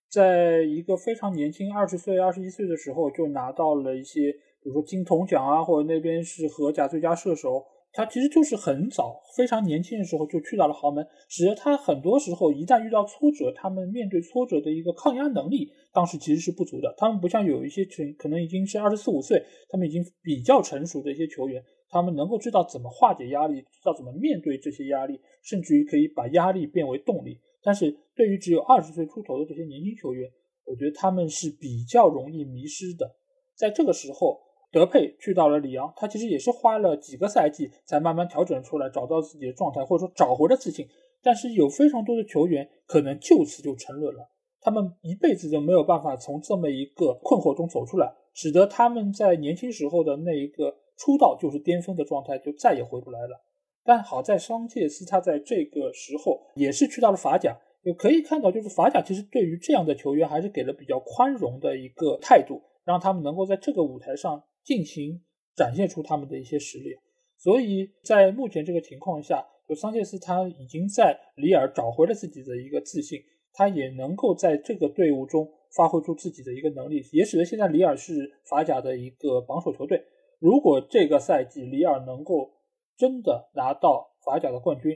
[0.10, 4.32] 在一个非常年轻，二十岁、二十一岁的时候就拿到了一些，
[4.62, 7.64] 比如说金童奖啊，或者那边是荷甲最佳射手。
[7.98, 16.94] 他其实就是很早、非常年轻的时候就去到了豪门，使得他很多时候一旦遇到挫折，他们面对挫折的一个抗压能力，当时其实是不足的。
[16.96, 21.60] 他们不像有一些成可能已经是二十四五岁，他们已经比较成熟的一些球员。
[21.90, 27.40] 他们能够知道怎么化解压力，知道怎么面对这些压力，甚至于可以把压力变为动力。
[27.64, 30.30] 但是对于只有二十岁出头的这些年轻球员，
[30.66, 33.16] 我觉得他们是比较容易迷失的。
[33.56, 34.40] 在这个时候，
[34.72, 40.88] 德佩去到了里昂，他其实也是花了几个赛季才慢慢调整出来，找到自己的状态，或者说找回了自信。
[41.22, 44.30] 但是有非常多的球员可能就此就沉沦了，
[44.62, 50.78] 他们一辈子都没有办法从这么一个困惑中走出来，使得他们在年轻时候的那一个。
[51.00, 53.40] 出道就是巅峰的状态，就再也回不来了。
[53.84, 65.22] 但好在桑切斯他在这个时候也是去到了法甲，也可以看到，就是法甲其实对于这样的球员还是给了比较宽容的一个态度，让他们能够在这个舞台上进行
[65.56, 66.90] 展现出他们的一些实力。
[67.38, 73.22] 所以在目前这个情况下，就桑切斯他已经在里尔找回了自己的一个自信，
[73.54, 80.04] 他也能够在这个队伍中发挥出自己的一个能力，也使得现在里尔是法甲的一个榜首球队。
[80.40, 82.52] 如果这个赛季里尔能够
[82.98, 84.92] 真的拿到法甲的冠军，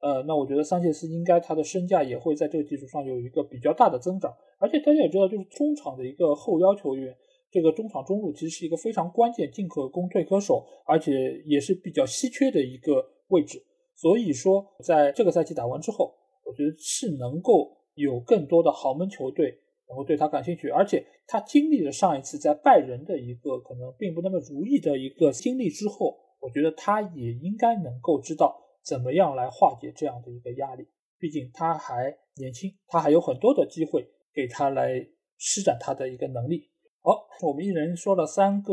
[0.00, 4.32] 呃，那我觉得桑切斯应该他的身价也会在这个基础上有一个比较大的增长。
[4.58, 7.16] 而且大家也知道，就是中场的一个后腰球员，
[7.56, 13.64] 这个中场中路其实是一个非常关键、进可攻、退可守，而且也是比较稀缺的一个位置。
[13.94, 19.58] 所以说，在这个赛季打完之后，我觉得是能够有更多的豪门球队。
[19.88, 28.54] 然后对他感兴趣，而且他经历了上一次在拜仁的一个可能并不那么如意的一个经历之后，我觉得他也应该能够知道
[28.84, 30.86] 怎么样来化解这样的一个压力。
[31.18, 36.68] 毕竟他还年轻，他还有很多的机会给他来施展他的一个能力。
[37.06, 38.72] 好，我们一人说了三个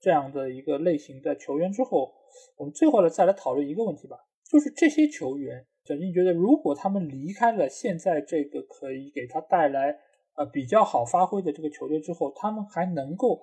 [0.00, 2.12] 这样的一个类型的球员之后，
[2.56, 4.16] 我们最后呢再来讨论一个问题吧，
[4.50, 9.96] 就是这些球员，小金觉得如果他们离开了现在这个可以给他带来
[10.34, 13.40] 呃比较好发挥的这个球队之后，他们还能够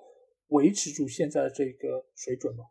[0.48, 2.64] 维持住现在的这个水准吗？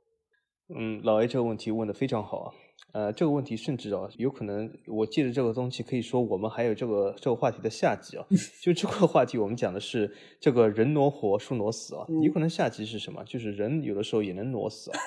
[0.78, 2.54] 嗯，老 A 这个问题问的非常好啊。
[2.94, 8.26] 呃，这个问题甚至啊，有可能我借着这个东西可以说，我们还有这个这个话题的下集啊。
[8.64, 12.06] 就这个话题，我们讲的是这个人挪活，树挪死啊。
[12.24, 13.24] 有可能下集是什么？
[13.26, 15.00] 就是人有的时候也能挪死啊。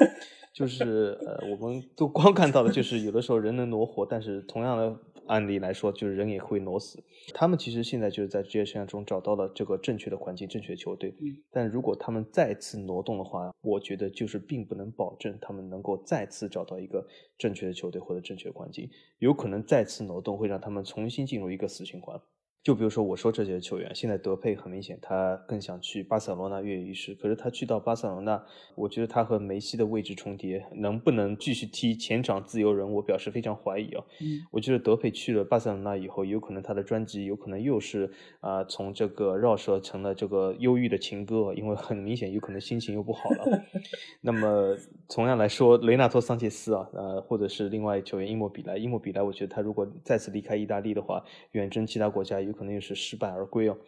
[0.52, 4.96] 就是呃，我们都 光看到的就是有的时候人能挪活，但是同样的。
[5.30, 7.02] 案例来说，就是人也会挪死。
[7.32, 11.14] 他们其实现在就是在职业生涯中找到了这个正确的环境、正确的球队。
[11.20, 17.06] 嗯，但如果他们再次挪动的话，我觉得就是并不能保证他们能够再次找到一个
[17.38, 18.90] 正确的球队或者正确的环境。
[19.18, 22.20] 有可能再次挪动会让他们重新进入一个死循环。
[22.62, 27.14] 就比如说我说这些球员，现在德佩很明显，他更想去巴塞罗那跃跃欲试。
[27.14, 28.42] 可是他去到巴塞罗那，
[28.74, 34.04] 我觉得他和梅西的位置重叠，能不能继续踢前场自由人，我表示非常怀疑啊。
[34.20, 43.62] 嗯，我觉得德佩去了巴塞罗那以后，有可能他的专辑有可能又是啊，从这个绕舌成了这个忧郁的情歌，因为很明显有可能心情又不好了。
[44.20, 44.76] 那么
[45.08, 52.49] 同样来说，雷纳托桑切斯啊，呃，或者是另外球员伊莫比莱，伊莫比莱，我觉得他如果再次离开意大利的话，远征其他国家。
[52.50, 53.78] 有可能又是失败而归哦。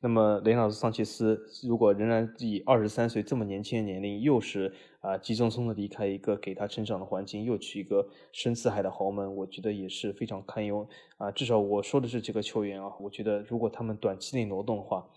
[0.00, 11.30] 那么雷纳斯桑切斯如果仍然以二十三岁这么年轻的年龄，又是啊急匆匆的离开一个给他成长的环境，又去一个深似海的豪门，我觉得也是非常堪忧啊。
[11.30, 15.08] 至少我说的这几个球员啊，我觉得如果他们短期内挪动的话，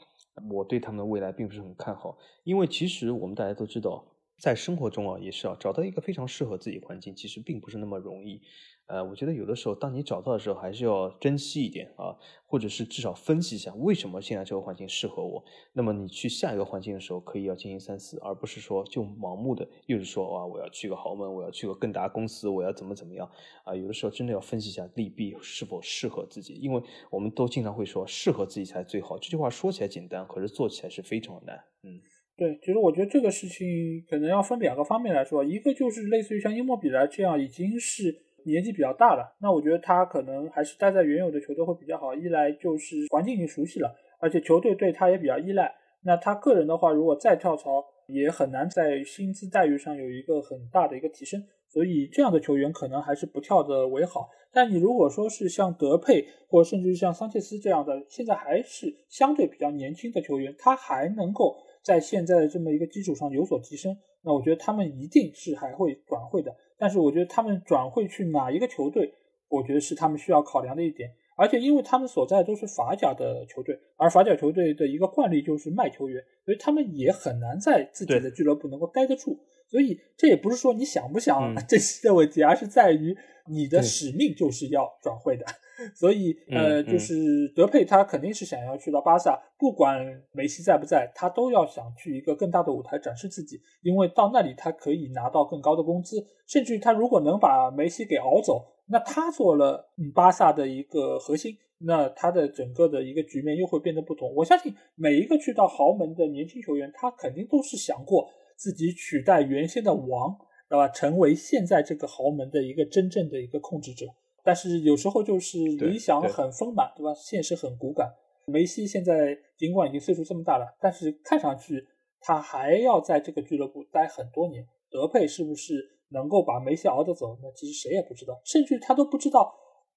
[0.51, 2.15] 我对他们的未来并不是很看好。
[2.43, 4.05] 因为其实我们大家都知道，
[4.37, 8.39] 在生活中啊，也是啊找到一个非常适合自己环境，其实并不是那么容易。
[8.87, 12.13] 呃，我觉得有的时候，当你找到的时候，还是要珍惜一点啊，
[12.45, 15.43] 或者是至少分析一下为什么现在这个环境适合我。
[15.73, 23.27] 那么你去下一个环境的时候，可以要进行三思，而不是说就盲目的，又是说哇，我要去个豪门，我要去个更大公司，我要怎么怎么样
[23.63, 23.75] 啊？
[23.75, 26.79] 有的时候真的要分析一下利弊是否适合自己，因为
[27.09, 29.17] 我们都经常会说适合自己才最好。
[29.17, 31.57] 这句话说起来简单，可是做起来是非常难。
[31.81, 31.99] 嗯，
[32.37, 33.65] 对，其实我觉得这个事情
[34.07, 38.24] 可能要分两个方面来说，一个就是类似于像英莫比莱这样已经是。
[38.45, 42.13] 年纪比较大了，那我觉得他可能还是待在原有的球队会比较好。
[42.13, 45.73] 一来就是环境已经熟悉了，而且球队对他也比较依赖。
[46.03, 51.43] 那他个人的话，如果再跳槽，也很难在薪资待遇上有一个很大的一个提升。
[51.67, 54.29] 所以这样的球员可能还是不跳的为好。
[54.53, 66.53] 但你如果说是像德佩，或甚至像桑切斯这样的，现在还是相对比较年轻的球员，他还能够在现在的这么一个基础上有所提升，那我觉得他们一定是还会转会的。
[66.77, 69.13] 但是我觉得他们转会去哪一个球队，
[69.47, 71.11] 我觉得是他们需要考量的一点。
[71.37, 79.37] 而且因为他们所在都是法甲的球队，而法甲球队的一个惯例就是卖球员，所以他们也很难在自己的俱乐部能够待得住。
[79.67, 83.15] 所以这也不是说你想不想 这些的问题，而是在于
[83.47, 85.45] 你的使命就是要转会的。
[85.93, 87.13] 所以，呃，就是
[87.55, 89.99] 德佩他肯定是想要去到巴萨，不管
[90.31, 104.33] 梅西在不在，他都要想去一个更大的舞台展示自己，因为到那里他可以拿到更高的工资，甚至于他如果能把梅西给熬走，那他做了巴萨的一个核心，那他的整个的一个局面又会变得不同。
[104.33, 110.37] 我相信每一个去到豪门的年轻球员，他肯定都是想过自己取代原先的王，
[110.69, 110.87] 对吧？
[110.89, 114.05] 成为现在这个豪门的一个真正的一个控制者。
[114.45, 117.11] 但是有时候就是理想很丰满，对吧？
[117.15, 118.13] 现实很骨感。
[118.45, 121.83] 梅西现在尽管已经岁数这么大了，但是看上去
[122.21, 124.63] 他还要在这个俱乐部待很多年。
[124.91, 125.73] 德佩是不是
[126.09, 127.35] 能够把梅西熬得走？
[127.41, 129.51] 那其实谁也不知道，甚至他都不知道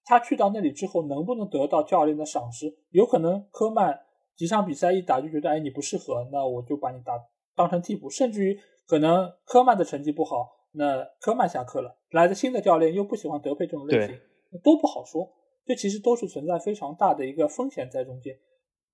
[0.05, 2.75] 他去到那里之后能不能得到教练的赏识。
[2.91, 4.01] 有可能科曼
[4.35, 7.13] 几场比赛一打就觉得，哎，你不适合，那我就把你打
[7.55, 8.09] 当成替补。
[8.09, 14.19] 甚至于可能科曼的成绩不好，那科曼下课了，来的新的教练又不喜欢德佩这种类型。
[14.63, 15.29] 都不好说，
[15.67, 18.39] 这其实都是存在非常大的一个风险在中间。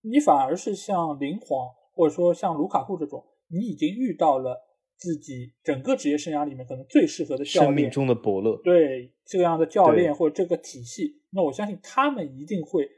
[0.02, 4.60] 你反而是像林皇，或者说像卢卡库这种，你已经遇到了
[4.96, 8.60] 自己整个职业生涯里面可能最适合的教练，生命中的伯乐。
[8.62, 12.88] 对这样的教练或者这个体系，那我相信他们一定会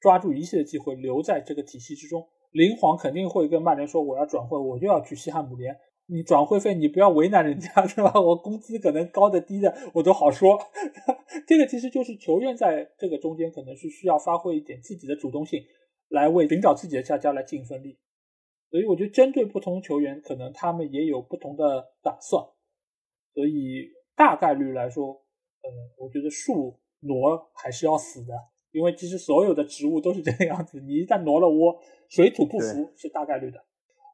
[0.00, 2.28] 抓住一切的机会留在这个体系之中。
[2.52, 5.76] 林皇肯定会跟曼联说：“我要转会，我就要去西汉姆联。”
[6.06, 8.12] 你转会费，你不要为难人家， 是吧？
[8.20, 10.58] 我工资可能高的低的我都好说。
[11.46, 15.62] 这个其实就是球员在这个中间可能是需要发挥一点自己的主动性，
[16.08, 17.98] 来为寻找自己的下家来尽一份力。
[18.70, 22.44] 所以我觉得针对不同球员，可能他们也有不同的打算。
[23.34, 25.08] 所以大概率来说，
[25.62, 28.32] 呃，我觉得树挪还是要死的。
[28.72, 31.78] 因为其实所有的植物都是这个样子，你一旦挪了窝，
[32.08, 33.58] 水土不服是大概率的。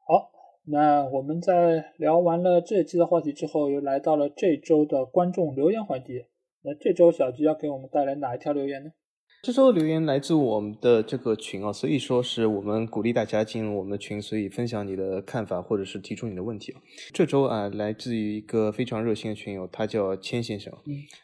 [0.07, 0.31] 好，
[0.65, 6.27] 那我们在聊完了这一期的话题之后，又来到了这周的观众留言环节。
[6.63, 8.91] 那这周小吉要给我们带来哪一条留言呢？
[9.43, 16.79] 这周的留言来自我们的这个群啊，所以说是我们鼓励大家进入我们的群，所以分享你的看法或者是提出你的问题啊。
[17.11, 20.73] 这周啊，来自于一个非常热心的群友，他叫千先生，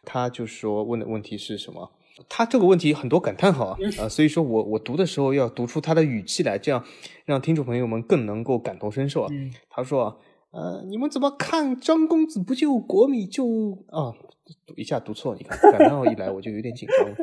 [0.03, 1.89] 他就说问的问题是什么？
[2.27, 6.83] 他这个问题很多感叹号啊，啊，所以说我我读的时候要读出他的语气来，这样
[7.25, 9.31] 让听众朋友们更能够感同身受啊。
[9.69, 10.15] 他说啊，
[10.51, 13.45] 呃，你们怎么看张公子不救国米就
[13.89, 14.13] 啊？
[14.75, 17.15] 一下读错，你看感叹号一来我就有点紧张了。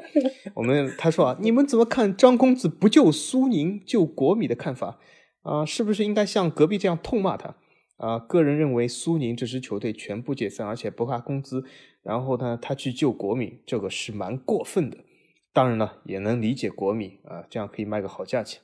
[0.54, 4.98] 我们他说啊，你们怎么看张公子不救苏宁救国米的看法
[5.42, 5.64] 啊？
[5.64, 7.56] 是不是应该像隔壁这样痛骂他
[7.96, 8.18] 啊？
[8.18, 11.64] 个人认为苏宁这支球队全部解散，而且不发工资，
[12.02, 14.98] 然后呢他去救国米，这个是蛮过分的。
[15.52, 18.62] 当然了，也能理解国米啊，这样可以卖个好价钱。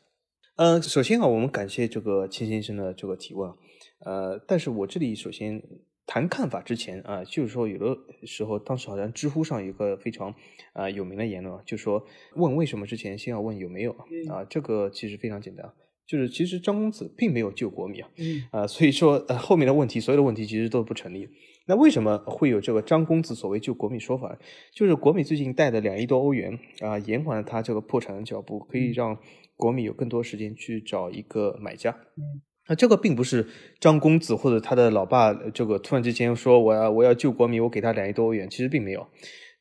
[0.57, 3.53] 呃，首先啊，我们感谢这个钱先生的这个提问。
[4.01, 5.63] 呃，但是我这里首先。
[6.05, 10.35] 谈看法之前啊，就是说有的时候，当时好像知乎上有个非常
[10.73, 12.05] 啊有名的言论啊，就说
[12.35, 13.93] 问为什么之前先要问有没有
[14.29, 14.45] 啊？
[14.51, 15.73] 这个其实非常简单，
[16.13, 18.09] 就是其实张公子并没有救国米啊，
[18.51, 21.27] 啊，所以说呃后面的问题，所有的问题其实都不成立。
[21.65, 24.39] 那为什么会有这个张公子所谓救国米说法？
[24.75, 29.17] 就是国米最近贷的两亿多欧元啊，延缓了他这个破产的脚步，可以让
[29.57, 31.97] 国米有更多时间去找一个买家。
[32.69, 33.47] 那这个并不是
[33.81, 39.09] 张公子或者他的老爸，这个突然之间说我要我要救国米，我给他两亿多欧元，其实并没有。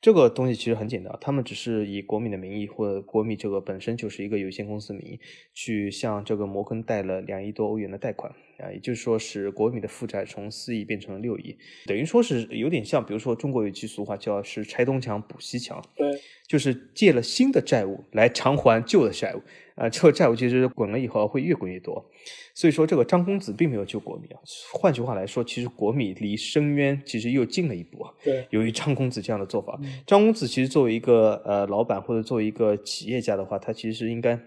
[0.02, 5.20] 这个东西其实很简单，他们只是以国米的名义或者国米这个本身就是一个有限公司名义，
[5.54, 16.12] 去向这个摩根贷了两亿多欧元的贷款啊，也就是说使国米的负债从四亿变成了六亿，等于说是有点像，比如说中国有句俗话叫是拆东墙补西墙，对，
[16.48, 19.42] 就是借了新的债务来偿还旧的债务。
[19.82, 22.06] 啊，这个债务其实滚了以后会越滚越多，
[22.54, 24.40] 所以说这个张公子并没有救国米啊。
[24.72, 28.14] 换句话来说，其实国米离深渊其实又近了一步啊。
[28.24, 34.40] 对，由于张公子这样的做法，张公子其实作为一个呃老板或者作为一个企业家的话，他其实是应该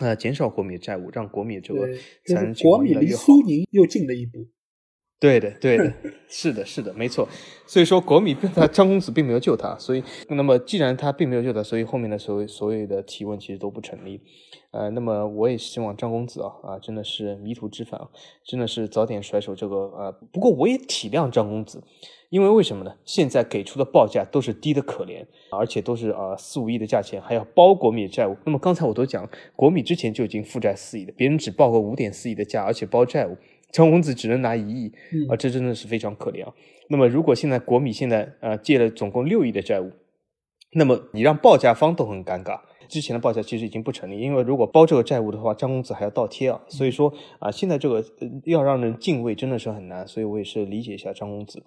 [0.00, 1.88] 呃减少国米的债务，让国米这个
[2.26, 4.46] 才能国米离苏宁又近了一步。
[5.20, 5.92] 对的，对的，
[6.28, 7.26] 是的，是的，没错。
[7.66, 14.20] 所以说国米他张公子并没有救他，所以那么既然他并没有救他，所以后面的所谓所有的提问其实都不成立。
[14.72, 18.08] 呃，那么我也希望张公子啊啊，真的是迷途知返啊，
[18.44, 20.12] 真的是早点甩手这个呃。
[20.32, 21.80] 不过我也体谅张公子，
[22.28, 22.92] 因为为什么呢？
[23.04, 28.36] 现在给出的报价都是低的可怜，而且都是啊四五亿的价钱，还要包国米的债务。
[28.44, 33.36] 那么刚才我都讲，国米之前就已经负债四亿的，别人只报个五点四亿的价，而且包债务，
[33.74, 34.92] 张公子只能拿一亿
[35.28, 36.54] 啊，这真的是非常可怜啊。
[36.88, 39.90] 那么如果现在国米现在呃借了总共六亿的债务，
[40.74, 42.60] 那么你让报价方都很尴尬。
[42.88, 48.04] 之前的报价其实已经不成立，因为如果包这个债务的话，张公子还要倒贴啊，所以说啊，现在这个
[48.44, 51.62] 要让人敬畏真的是很难，所以我也是理解一下张公子，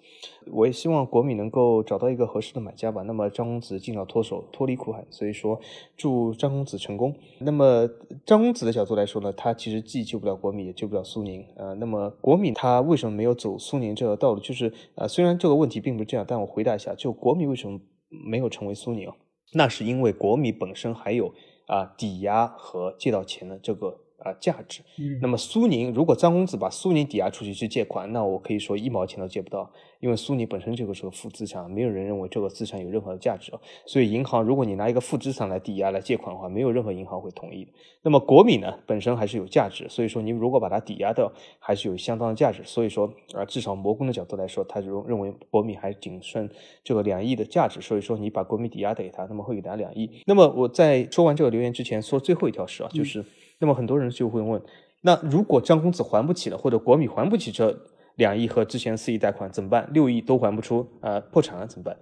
[0.52, 3.02] 我也希望国米能够找到一个合适的买家吧。
[3.02, 5.04] 那么张公子尽早脱手，脱离苦海。
[5.10, 5.58] 所以说
[5.96, 7.14] 祝张公子成功。
[7.38, 7.88] 那么
[8.26, 11.72] 张公子的角度来说呢，他其实既救不了国米，也救不了苏宁啊。
[11.74, 14.40] 那么国米他为什么没有走苏宁这个道路？
[14.40, 19.10] 就是啊，虽然这个问题并不是这样，但我回答一下，就国米为什么没有成为苏宁？
[19.52, 21.34] 那是因为国米本身还有
[21.66, 24.00] 啊抵押和借到钱的这个。
[24.18, 24.82] 啊，价值。
[25.22, 29.70] 那么苏宁，如果张公子把苏宁抵押出去去借款，那我可以说一毛钱都借不到，
[30.00, 33.60] 因为苏宁本身这个是个负资产，没有人认为这个资产有任何的价值啊。
[33.86, 37.72] 所以银行，如果你拿一个负资产来抵押来借款的话，没有任何银行会同意的。
[38.02, 42.62] 那么国米呢，本身还是有价值，所以说你如果把它抵押掉，还是有相当的价值。
[42.64, 46.48] 所以说啊，至少魔工的角度来说，他就认为国米还仅剩
[46.84, 47.80] 这个两亿的价值。
[47.80, 50.22] 所以说你把国米抵押给他，那么会给他两亿。
[50.26, 53.24] 那么我在说完这个留言之前，说最后一条事啊，就是。
[53.60, 54.62] 那么很多人就会问，
[55.00, 57.76] 那如果张公子还不起了，或者国米还不起这
[58.18, 59.88] 两亿和之前四亿贷款怎么办？
[59.92, 61.96] 六亿都还不出，呃，破产了怎么办？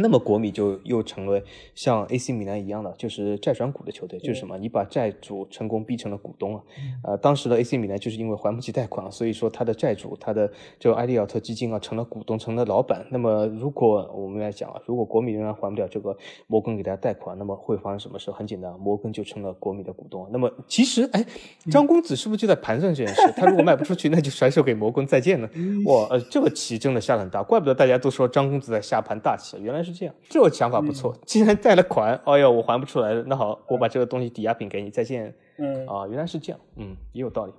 [0.00, 1.42] 那么国米就又成了
[1.74, 4.56] 像 AC 米兰一样的，就是债转股的球队，就是什么？
[4.56, 6.62] 你把债主成功逼成了股东啊！
[7.02, 10.48] 呃，当时的 AC 米兰就是因为还不起贷款，所以说他的债主，他的
[10.78, 13.04] 就埃利奥特基金啊，成了股东，成了老板。
[13.10, 16.16] 那么如果我们来讲啊，如果国米仍然还不了这个
[16.46, 18.30] 摩根给他贷款，那么会发生什么事？
[18.30, 20.28] 很简单，摩根就成了国米的股东。
[20.30, 21.26] 那么其实，哎，
[21.72, 23.20] 张公子是不是就在盘算这件事？
[23.36, 25.50] 他如果卖不出去， 那就甩手给摩根再见了。
[25.86, 29.87] 哇，呃，这个棋真的下很大，怪不得大家都说张公子在下盘大棋，原来是。
[29.92, 31.16] 是这样，这个想法不错。
[31.26, 35.34] 既然贷了款，哎呦，我还不出来了，那好，我把这个东西抵押品给你，再见。
[35.58, 37.52] 嗯，啊，原来是这样，嗯，也有道理。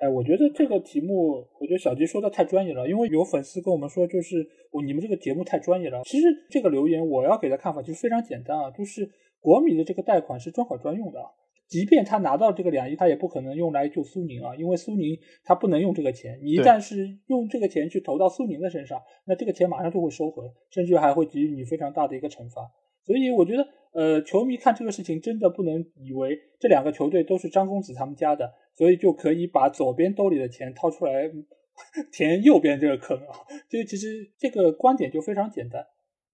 [0.00, 6.02] 哎，我觉得这个题目，我觉得小吉说的太专业了，因为有粉丝跟我们说，就是我你们这个节目太专业了。
[6.04, 9.08] 其实这个留言我要给的看法就是非常简单啊，就是
[9.40, 11.20] 国米的这个贷款是专款专用的，
[11.66, 22.62] 即便他拿到这个两亿，他也不可能用来救苏宁啊，因为苏宁他不能用这个钱，你一旦是用这个钱去投到苏宁的身上，那这个钱马上就会收回，甚至还会给予你非常大的一个惩罚。
[23.02, 31.30] 所以我觉得，呃，球迷看这个事情真的不能以为这两个球队都是张公子他们家的，所以就可以把左边兜里的钱掏出来
[32.12, 33.36] 填右边这个坑啊。
[33.68, 35.84] 就其实这个观点就非常简单，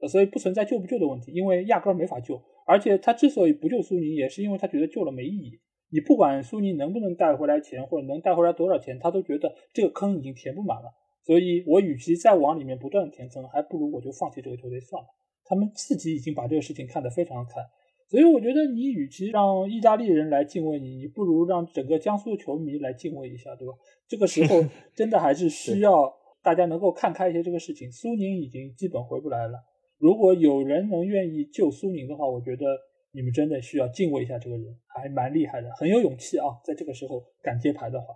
[0.09, 2.41] 所以不存在救不救的问题，因为压根儿没法救。
[2.67, 5.61] 而且他之所以不救苏宁，也是因为他觉得救了没意义。
[5.93, 10.93] 你不管苏宁能不能带回来钱，或者能带回来多少钱，他都觉得这个坑已经填不满了。
[11.25, 15.09] 所以我与其再往里面不断的填坑，还不如我就放弃这个球队算了。
[15.45, 17.61] 他们自己已经把这个事情看得非常开，
[18.09, 23.75] 所以我觉得你与其让意大利人来敬畏你，你不如让整个江苏的球迷来敬畏一下，对吧？
[24.07, 24.65] 这个时候
[24.95, 27.91] 真的还是需要大家能够看开一些这个事情。
[27.91, 29.59] 苏宁已经基本回不来了，
[30.01, 32.67] 如果有人能愿意救苏宁的话，我觉得
[33.13, 38.07] 你们真的需要敬畏一下这个人，还蛮厉害的，很有勇气啊，在这个时候敢接牌的话。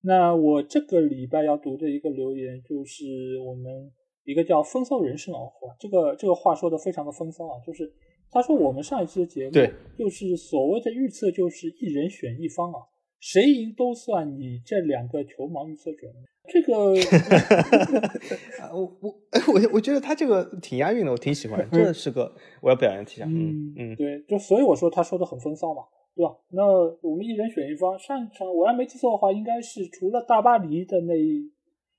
[0.00, 3.92] 那我这个礼拜要读的一个留言就是我们。
[4.24, 5.40] 一个叫风骚人生啊，
[5.80, 7.92] 这个这个话说的非常的风骚啊，就是
[8.30, 9.52] 他说我们上一期的节目，
[9.98, 12.78] 就是所谓的预测就是一人选一方啊，
[13.18, 16.08] 谁赢都算你这两个球盲预测准。
[16.48, 16.72] 这个，
[18.72, 19.14] 我我
[19.54, 23.24] 我我觉得他这个挺押韵的，我挺喜欢，这是个 我要表扬一下。
[23.26, 25.82] 嗯嗯，对，就所以我说他说的很风骚嘛，
[26.14, 26.36] 对吧？
[26.50, 26.64] 那
[27.00, 31.14] 我们一人选一方，上一场我要没记错的话，应该是除了大巴黎的那。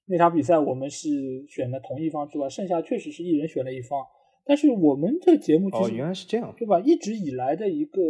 [0.06, 1.08] 那场比赛我们是
[1.48, 4.06] 选了同一方之外，剩下确实是一人选了一方。
[4.44, 6.78] 但是我们的节目哦原来是这样，对吧？
[6.82, 8.02] 一直以来的一个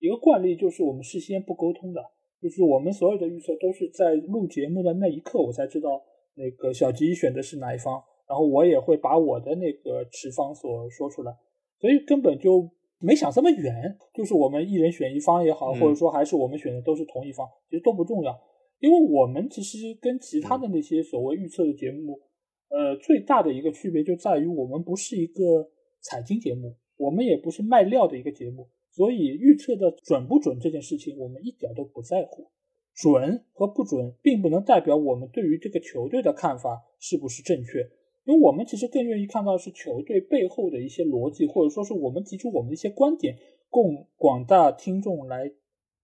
[0.00, 2.02] 一个惯例就是我们事先不沟通的，
[2.44, 6.02] 就是我们所有的预测都是在录节目的那一刻我才知道
[6.34, 11.32] 那个小吉选的是哪一方，然后我也会把我的那个持方所说出来，
[11.80, 12.68] 所以根本就
[12.98, 18.38] 没想这么远，就是我们一人选一方也好，或者说还是我们选的都是同一方，其实都不重要。
[18.80, 22.20] 因为我们其实跟其他的那些所谓预测的节目，
[22.68, 25.70] 呃，最大的一个区别就在于我们不是一个
[26.02, 32.46] 财经节目，我们也不是卖料的一个节目，所以预测的准不准这件事情，我们一点都不在乎。
[32.94, 37.80] 准和不准，并不能代表我们对于这个球队的看法是不是正确，
[38.24, 43.36] 因为我们其实更愿意看到是球队背后的一些逻辑，或者说是我们提出我们的一些观点，
[43.68, 45.52] 供广大听众来。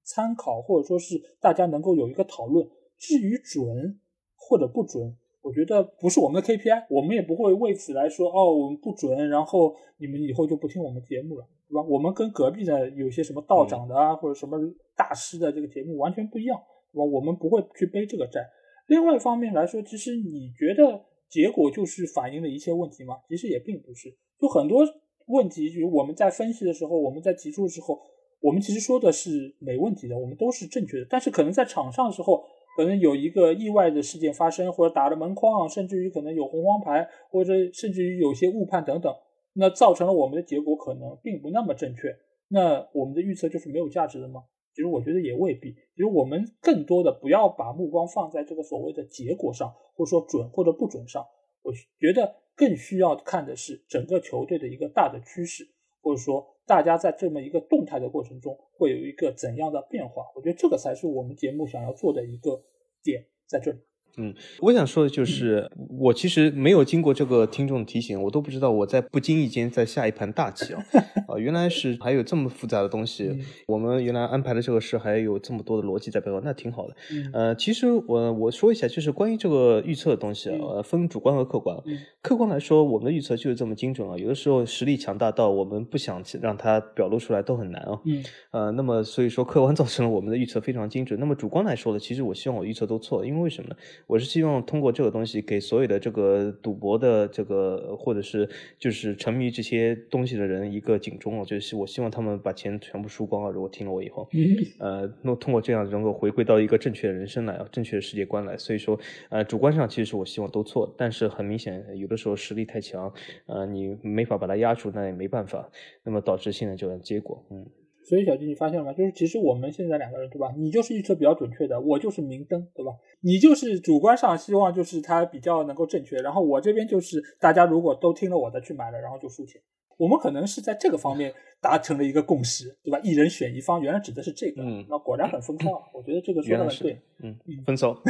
[0.03, 2.69] 参考或者说是大家能够有一个讨论。
[2.99, 4.01] 至于准
[4.35, 11.83] 或者不准，我觉得不是我们的 KPI，我们也不会为此来说哦，我们不准，然后你们以后就不听我们节目了，对吧？
[11.89, 14.59] 我们跟隔壁的有些什么道长的啊，或者什么
[14.97, 16.61] 大师的这个节目完全不一样，
[16.93, 17.05] 对吧？
[17.05, 18.41] 我们不会去背这个债。
[18.87, 23.17] 另外一方面来说，其实你觉得结果就是反映了一切问题吗？
[23.29, 24.85] 其实也并不是，就很多
[25.27, 27.99] 问题，就是我们在分析的时候，我们在提出的时候。
[28.43, 31.07] 我们其实说的是没问题的，我们都是正确的。
[31.11, 32.43] 但是可能在场上的时候，
[32.77, 39.15] 可能有一个意外的事件发生，或者打了门框，甚至于可能有红黄牌，或者甚至于有些误判等等，
[39.55, 42.17] 那造成了我们的结果可能并不那么正确。
[42.49, 44.43] 那我们的预测就是没有价值的吗？
[44.75, 45.73] 其实我觉得也未必。
[45.73, 51.25] 其实我们更多的不要把目光放在这个所谓的结果上，或者说准或者不准上。
[51.63, 55.69] 我觉得更需要看的是整个球队的一个大的趋势，
[56.03, 56.47] 或者说。
[56.67, 60.25] 大家在这么一个动态的过程中，会有一个怎样的变化？
[60.35, 62.63] 我觉得这个才是我们节目想要做的一个
[63.03, 63.79] 点，在这里。
[64.17, 70.83] 嗯，我想说的就是，我其实没有经过这个听众提醒，我都不知道我在不经意间在下一盘大棋啊！
[71.29, 76.95] 啊，原来是还有这么复杂的东西，我们原来安排的这个事还有这么多的逻辑在背后，那挺好的。
[77.33, 81.77] 呃，其实我我说一下，就是关于这个预测的东西啊，分主观和客观。
[82.21, 87.99] 客观来说，我们的预测就是这么精准啊，有的时候实力强大到我们不想让它表露出来都很难啊。
[88.05, 88.23] 嗯。
[88.51, 91.19] 呃，那么所以说客观 造成了我们的预测非常精准。
[91.19, 93.77] 那么主观来说呢，其实我希望我预测都错，因为为什么呢？
[94.07, 98.49] 我是希望通过这个东西给所有的这个赌博的这个或者是
[98.79, 103.51] 就是沉迷这些东西的人一个警钟啊，就是我希望他们把钱全部输光啊！
[103.51, 104.29] 如果听了我以后，
[104.79, 108.57] 呃，那通过这样能够回归到一个正确的人生来啊，正确的世界观来。
[108.57, 108.99] 所以说，
[109.29, 113.13] 呃，主观上其实我希望都错，但是很明显有的时候实力太强，
[113.47, 115.69] 呃，你没法把它压住，那也没办法，
[116.03, 117.67] 那么导致现在这样结果，嗯。
[118.11, 118.93] 所以小金，你发现了吗？
[118.93, 120.53] 就是其实我们现在两个人，对吧？
[120.59, 122.91] 你就是预测比较准确的，我就是明灯，对吧？
[123.21, 129.63] 你就是主观上希望就是它比较能够正确，然后我这边就是大家如果都听了我的去买了，然后就输钱。
[129.97, 132.99] 我们可能是在这个方面达成了一个共识，对吧？
[133.05, 137.93] 一人选一方，原来指的是这个，嗯，那果然很风骚，我觉得这个说的很对，嗯，风骚，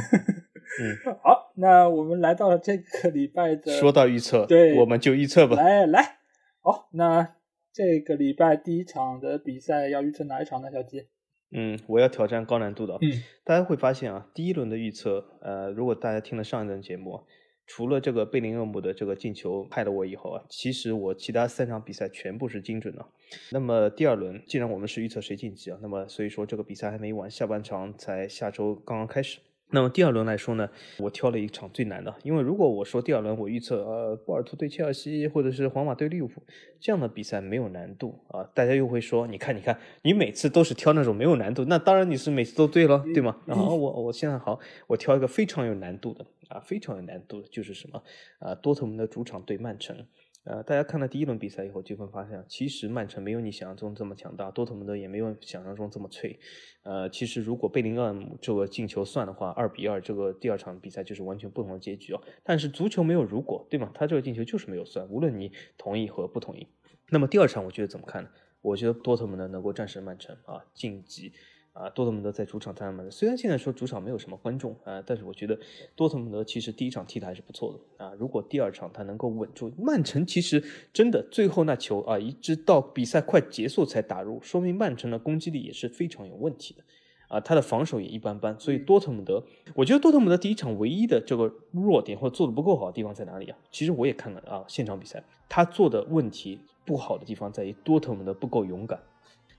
[0.81, 6.19] 嗯，好，那我们来到了这个礼拜的，说到预测，对，我们就预测吧，来来，
[6.63, 7.35] 好，那。
[7.73, 10.71] 这个礼拜第一场的比赛要预测哪一场呢？
[10.73, 11.07] 小吉？
[11.53, 12.99] 嗯，我要挑战高难度的。
[13.01, 17.21] 嗯，大家会发现啊，第一轮的预测，呃，如果大家听了上一轮节目，
[17.67, 23.07] 除了这个贝林厄姆的这个进球害了我以后啊，其实我其他三场比赛全部是精准的。
[23.53, 29.39] 那么第二轮，既然我们是预测谁晋级啊，那么所以说这个比赛还没完，下半场才下周刚刚开始。
[29.71, 30.69] 那么第二轮来说呢，
[30.99, 36.43] 我挑了一场最难的，因为如果我说第二轮我预测呃波尔图对切尔西或者是皇马对利物浦
[36.81, 43.37] 这样的比赛没有难度啊，大家又会说你看你看你每次都是挑那种没有难度，那当然你是每次都对了，对吗？
[43.47, 48.03] 然后我我现在好，我挑一个非常有难度的啊，非常有难度的就是什么
[48.41, 49.97] 啊，多特蒙德主场对曼城。
[50.45, 56.41] 呃，大家看了第一轮比赛以后，就会发现，其实曼城没有你想象中这么强大，多特蒙德也没有想象中这么脆。
[56.83, 62.23] 呃，其实如果贝林厄姆这个进球算的话，二比二这个第二场比赛就是完全不同的结局哦。
[62.43, 63.91] 但是足球没有如果，对吗？
[63.93, 66.67] 他这个进球就是没有算，无论你同意和不同意。
[67.11, 68.31] 那么第二场我觉得怎么看呢？
[68.63, 71.33] 我觉得多特蒙德能够战胜曼城啊，晋级。
[71.73, 75.59] 啊，多特蒙德在主场战曼虽然现在说主场没有什么观众啊，但是我觉得
[75.95, 78.13] 多特蒙德其实第一场踢的还是不错的啊。
[78.19, 86.83] 如果第二场他能够稳住，曼城其实真的最后那球啊，一直到比赛快结束才打入，说明曼城的攻击力也是非常有问题的
[87.29, 87.41] 啊。
[87.41, 89.43] 他的防守也一般般，所以多特蒙德，
[89.75, 93.57] 我觉得多特蒙德第一场唯一的这个弱点或者做的不够好的地方在哪里啊？
[93.71, 99.01] 其实我也看了啊，现场比赛他做的问题不好的地方在于多特蒙德不够勇敢。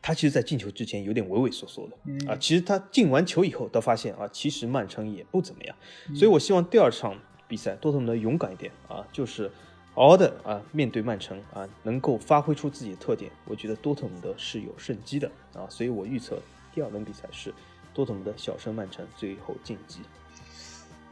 [0.01, 2.35] 他其实，在进球之前有点畏畏缩缩的啊。
[2.37, 5.75] 其实他进完球以后，都发现啊，其实曼城也不怎么样。
[6.15, 7.15] 所以我希望第二场
[7.47, 9.51] 比赛多特蒙德勇敢一点啊，就是
[9.93, 13.31] 好好的啊面对曼城啊，能够发挥出自己的特点。
[13.45, 16.41] 我觉得多特蒙德是有胜机的啊，所以我预测
[16.73, 17.53] 第二轮比赛是
[17.93, 19.99] 多特蒙德小胜曼城，最后晋级。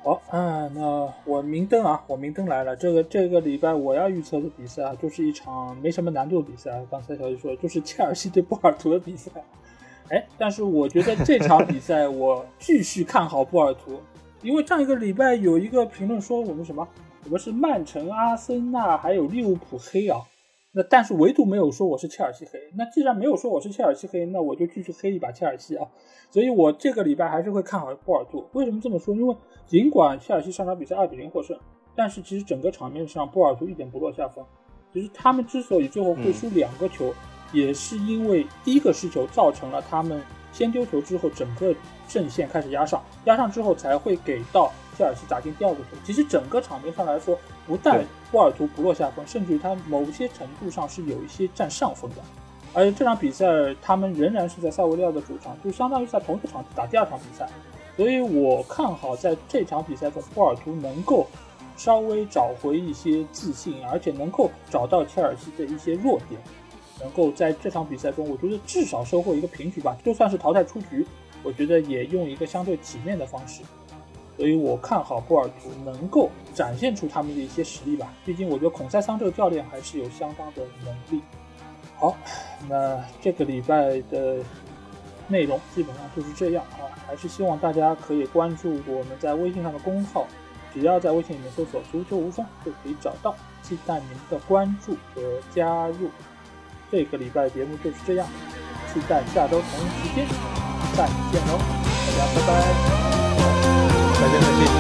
[0.01, 2.75] 好啊，那我明灯啊，我明灯来了。
[2.75, 6.71] 这个这个礼拜我要预测的比赛啊，就是一场没什么难度的比赛。
[6.89, 9.29] 刚才小姐说，就是切尔西对波尔图的比赛。
[10.09, 13.99] 哎，但是我觉得这场比赛我继续看好波尔图，
[14.41, 16.87] 因为上一个礼拜有一个评论说我们什么，
[17.25, 20.21] 我们是曼城、阿森纳还有利物浦黑啊。
[20.71, 22.59] 那但是唯独没有说我是切尔西黑。
[22.77, 25.87] 那既然没有说我是切尔西黑，那我就继续黑一把切尔西啊。
[26.29, 28.45] 所以我这个礼拜还是会看好波尔图。
[28.53, 29.15] 为什么这么说？
[29.15, 29.35] 因为
[29.65, 31.57] 尽管切尔西上场比赛二比零获胜，
[31.95, 34.45] 但是其实整个场面上波尔图一点不落下风。
[34.93, 37.13] 其实他们之所以最后会输两个球，
[37.51, 40.21] 也是因为第一个失球造成了他们
[40.51, 41.73] 先丢球之后，整个
[42.07, 44.71] 阵线开始压上，压上之后才会给到。
[44.99, 52.17] 切尔西打进第二个球，其实整个场面上来说，不但波尔图不落下风，甚至于他某些程度上是有一些占上风的。
[52.73, 53.45] 而且这场比赛
[53.81, 57.47] 他们仍然是在塞维利亚的主场，就相当于在同一个场地打第二场比赛。
[57.95, 61.25] 所以我看好在这场比赛中，波尔图能够
[61.77, 66.41] 稍微找回一些自信，而且能够找到切尔西的一些弱点，
[66.99, 69.97] 能够在这场比赛中，我觉得至少收获一个平局吧。
[70.03, 71.07] 就算是淘汰出局，
[71.41, 73.61] 我觉得也用一个相对体面的方式。
[74.39, 78.13] 所以我看好波尔图能够展现出他们的一些实力吧。
[78.25, 81.21] 毕竟我觉得孔塞桑这个教练还是有相当的能力。
[81.97, 82.15] 好，
[82.69, 84.37] 那这个礼拜的
[85.27, 86.87] 内容基本上就是这样啊。
[87.05, 90.25] 还是希望大家可以关注我们在微信上的公号，
[90.73, 93.35] 只要在微信里面搜索“足球无双”就可以找到。
[93.61, 95.21] 期待您的关注和
[95.53, 96.09] 加入。
[96.89, 98.25] 这个礼拜节目就是这样，
[98.93, 100.25] 期待下周同一时间
[100.95, 101.59] 再见喽，
[102.17, 103.18] 大家拜拜。
[104.19, 104.78] 再见，再见。